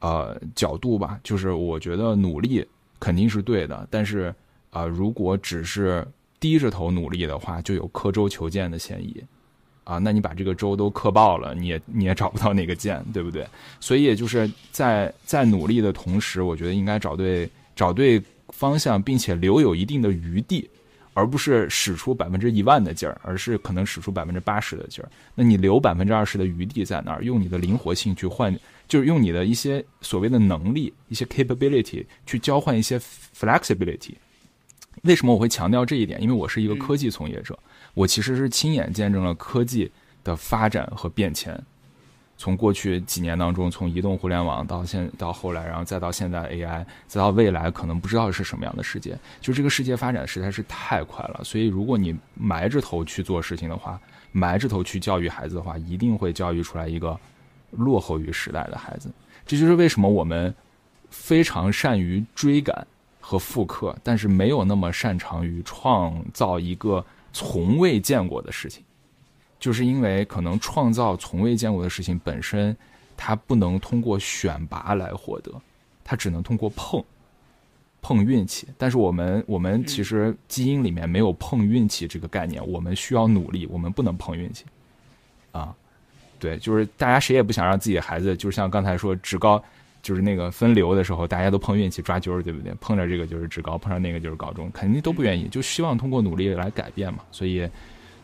[0.00, 2.66] 呃角度吧，就是我觉得努力
[2.98, 4.34] 肯定是对的，但是
[4.70, 6.06] 啊、如果只是
[6.38, 9.22] 低着头努力的话，就有刻舟求剑的嫌疑。
[9.82, 13.44] 啊，那你把这个州都刻爆了，你也你也找不到那个剑，对不对？
[13.80, 20.70] 所以就是在在努力的同时，我觉得应该找对找对方向，并且留有一定的余地，
[21.12, 25.10] 而不是使出百分之一万的劲儿，而是可能使出百分之八十的劲儿。
[25.34, 28.54] 那你留百分之二十的余地在那儿，用你的灵活性去换，
[28.86, 34.14] 就是用你的一些所谓的能力、一些 capability 去交换一些 flexibility。
[35.02, 36.20] 为什么我会强调这一点？
[36.20, 37.58] 因为我是一个科技从业者。
[37.94, 39.90] 我其实是亲眼见证了科技
[40.22, 41.60] 的发展和变迁，
[42.40, 49.14] 从过去几年当中，从移动互联网到现到后来，然后再到现在 AI，再到未来可能不知道是什么样的世界。
[49.42, 54.00] 就这个世界发展实在是太快了，所以如果你埋着头去做事情的话，
[54.32, 57.14] 埋着头去教育孩子的话，一定会教育出来一个
[57.72, 59.12] 落后于时代的孩子。
[59.44, 60.54] 这就是为什么我们
[61.10, 62.86] 非常善于追赶
[63.20, 67.04] 和复刻，但是没有那么擅长于创造一个。
[67.32, 68.82] 从未见过的事情，
[69.60, 72.76] 就是因为可能创造从未见过的事情本身，
[73.16, 75.52] 它不能通过选拔来获得，
[76.02, 77.04] 它只能通过碰，
[78.02, 78.66] 碰运气。
[78.76, 84.64] 但是我们我们其实基因里面没有碰运气这个概念，我们需要努力，我们不能碰运气。
[85.52, 85.72] 啊，
[86.38, 89.62] 对，就是大家谁也不想让自己的孩子，就像刚才说职高。
[90.02, 92.72] 就是那个分流的时候，大家都碰运气抓阄，对不对？
[92.80, 97.18] 碰着这个就是职高，碰上那个就是高中，肯定都不愿意，就希望通过努力来改变嘛。
[97.30, 97.68] 所以，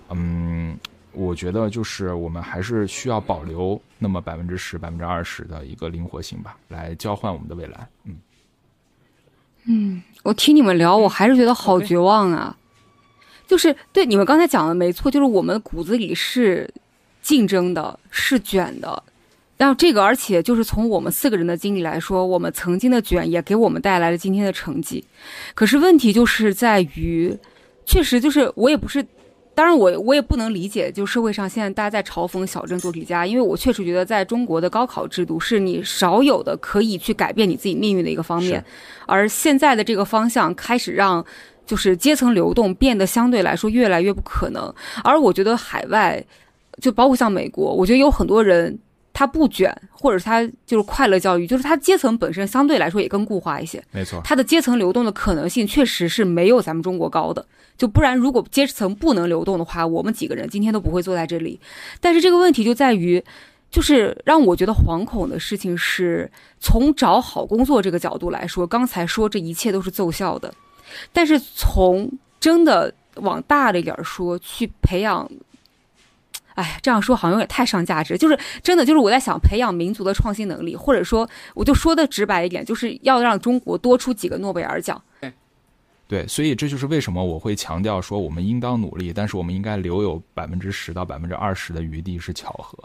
[0.09, 0.75] 嗯，
[1.17, 7.89] 我觉得就是我们还是需要保留那么百分之十、百分之二十的一个灵活性吧，来交换我们的未来。
[8.05, 8.17] 嗯，
[9.65, 12.57] 嗯，我听你们聊，我还是觉得好绝望啊。
[13.47, 16.69] 就是对你们刚才讲的没错，就是我们骨子里是
[17.23, 19.03] 竞争的，是卷的。
[19.57, 25.03] 然后这个，而且就是从我们四个人的经历来说，我们曾经的卷也给我们带来了今天的成绩。
[25.55, 27.35] 可是问题就是在于，
[27.87, 29.07] 确实就是我也不是，
[29.57, 38.63] 当然我我也不能理解，就社会上现在大家在嘲讽小镇做题家，因为我确实觉得在中国的高考制度是你少有的可以去改变你自己命运的一个方面，
[39.07, 41.25] 而现在的这个方向开始让
[41.65, 44.71] 就是阶层流动变得相对来说越来越不可能。
[45.03, 46.23] 而我觉得海外，
[46.83, 48.79] 就包括像美国，我觉得有很多人。
[49.17, 53.83] 他不卷，或者他就是快乐教育，就是他阶层本身相对来说也更固化一些。
[53.91, 57.43] 没错，他的阶层流动的可能性确实是没有咱们中国高的。
[57.79, 61.59] 就不然，如果阶层不能流动的话，我们几个人今天都不会坐在这里。
[61.99, 63.25] 但是这个问题就在于，
[63.71, 70.53] 就是让我觉得惶恐的事情是，从找好工作这个角度来说，刚才说这一切都是奏效的。
[71.11, 75.27] 但是从真的往大了一点说，去培养。
[76.57, 78.19] 哎，这样说好像也太上价值。
[78.19, 85.01] 就是真的，就是我在想培养民族的创新能力，或者说，我就说的直白一点，就是要让中国多出几个诺贝尔奖。
[85.21, 85.33] 对，
[86.09, 92.79] 对，所以这就是为什么我会强调说，我们应当努力，但是我们应该留有百分之十到百分之二十的余地是巧合。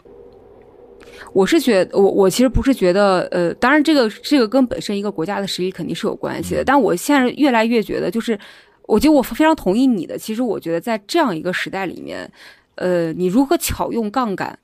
[1.32, 8.38] 我是觉得，我我其实不是觉得，呃，当然这个这个跟本身一个国家的实力肯定是有关系的，但我现在越来越觉得，就是
[8.86, 10.18] 我觉得我非常同意你的。
[10.18, 12.30] 其实我觉得在这样一个时代里面。
[12.76, 14.58] 呃，你如何巧用杠杆，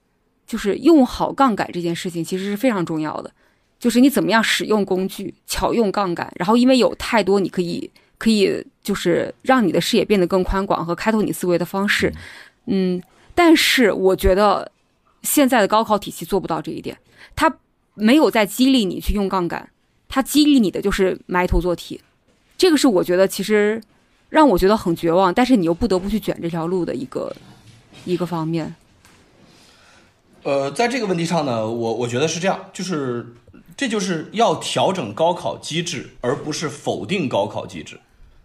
[0.46, 3.30] 就是用好杠杆这件事情，其实是非常重要的。
[3.78, 7.88] 就是你怎么样使用工具，巧用杠杆，然后因为有太多你可以
[8.18, 12.12] 可以就是让你的视野变得更宽广和开拓你思维的方式。
[12.66, 13.00] 嗯，
[13.36, 14.72] 但是我觉得
[15.22, 16.98] 现在的高考体系做不到这一点，
[17.36, 17.54] 它
[17.94, 19.68] 没有在激励你去用杠杆，
[20.09, 22.00] 它激励你的就是埋头做题。
[22.56, 23.80] 这个是我觉得其实
[24.28, 27.32] 让我觉得很绝望，但是你又不得不去卷这条路的一个。
[28.09, 28.74] 一个方面，
[30.42, 33.34] 呃，在这个问题上呢，我我觉得是这样，就是
[33.76, 38.00] 这就是要调整高考机制，而不是否定高考机制。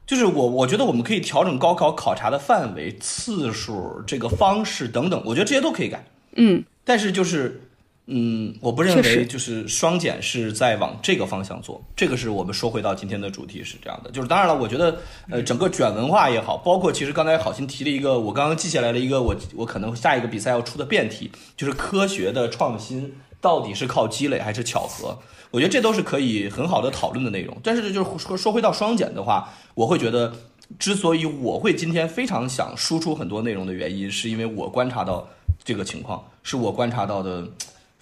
[0.05, 6.05] 就是我我觉得我们可以调整高考考察的范围、次数、这个方式等等，我觉得这些都可以改。
[6.35, 7.61] 嗯，但是就是。
[8.05, 14.11] 嗯，我不认为就是双减是在往这个方向做，这个是我们说回到今天的主题是这样的。
[14.11, 14.99] 就是当然了，我觉得
[15.29, 25.17] 呃，整个卷文化也好，包括其实刚才好心提了一个，我刚刚记下来了一个，我我可能下一个比赛要出的辩题，就是科学的创新到底是靠积累还是巧合？
[25.51, 27.55] 我觉得这都是可以很好的讨论的内容。
[27.63, 30.33] 但是就是说说回到双减的话，我会觉得，
[30.77, 35.25] 之所以我会今天非常想输出很多内容的原因，是因为我观察到
[35.63, 37.47] 这个情况，是我观察到的。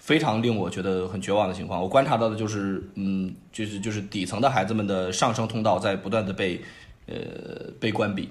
[0.02, 6.60] 非常令我觉得很绝望的情况，我观察到的就是，嗯，就是就是底层的孩子们的上升通道在不断的被，
[7.06, 8.28] 呃，被关闭。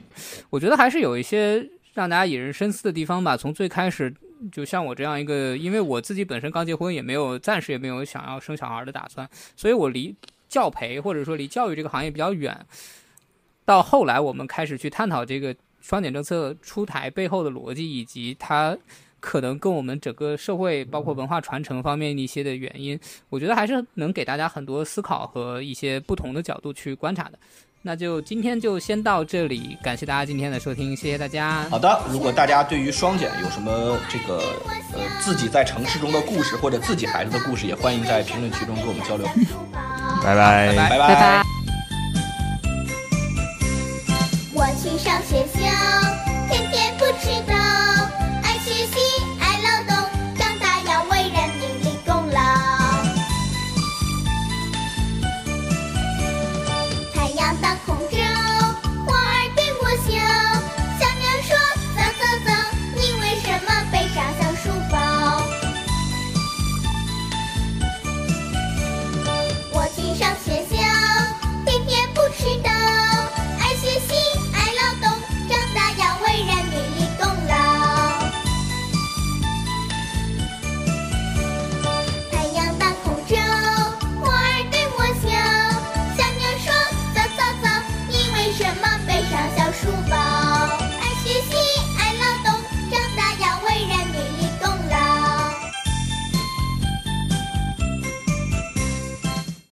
[0.50, 3.38] 我觉得还是有一些让大家引人深思的地方吧。
[3.38, 4.14] 从最开始，
[4.52, 10.14] 就像我这样一个，因为我自己本身刚结婚，也没有暂时也没有想要生小孩的打算，所以我离
[10.50, 12.66] 教培或者说离教育这个行业比较远。
[13.64, 18.78] 到后来，我们开始去探讨这个双减政策出台背后的逻辑，以及它。
[19.22, 23.00] 可能跟我们整个社会包括文化传承方面一些的原因，
[23.30, 27.40] 我觉得还是能给大家很多思考和一些不同的角度去观察的。
[27.84, 31.64] 那就今天就先到这里，感谢大家今天的收听，谢谢大家。
[31.70, 34.38] 好的，如果大家对于双减有什么这个
[34.94, 39.26] 呃自己在城市中的故事或者自己孩子的故事，也欢迎在评论区中跟我们交流。
[40.24, 41.51] 拜拜拜拜拜拜拜。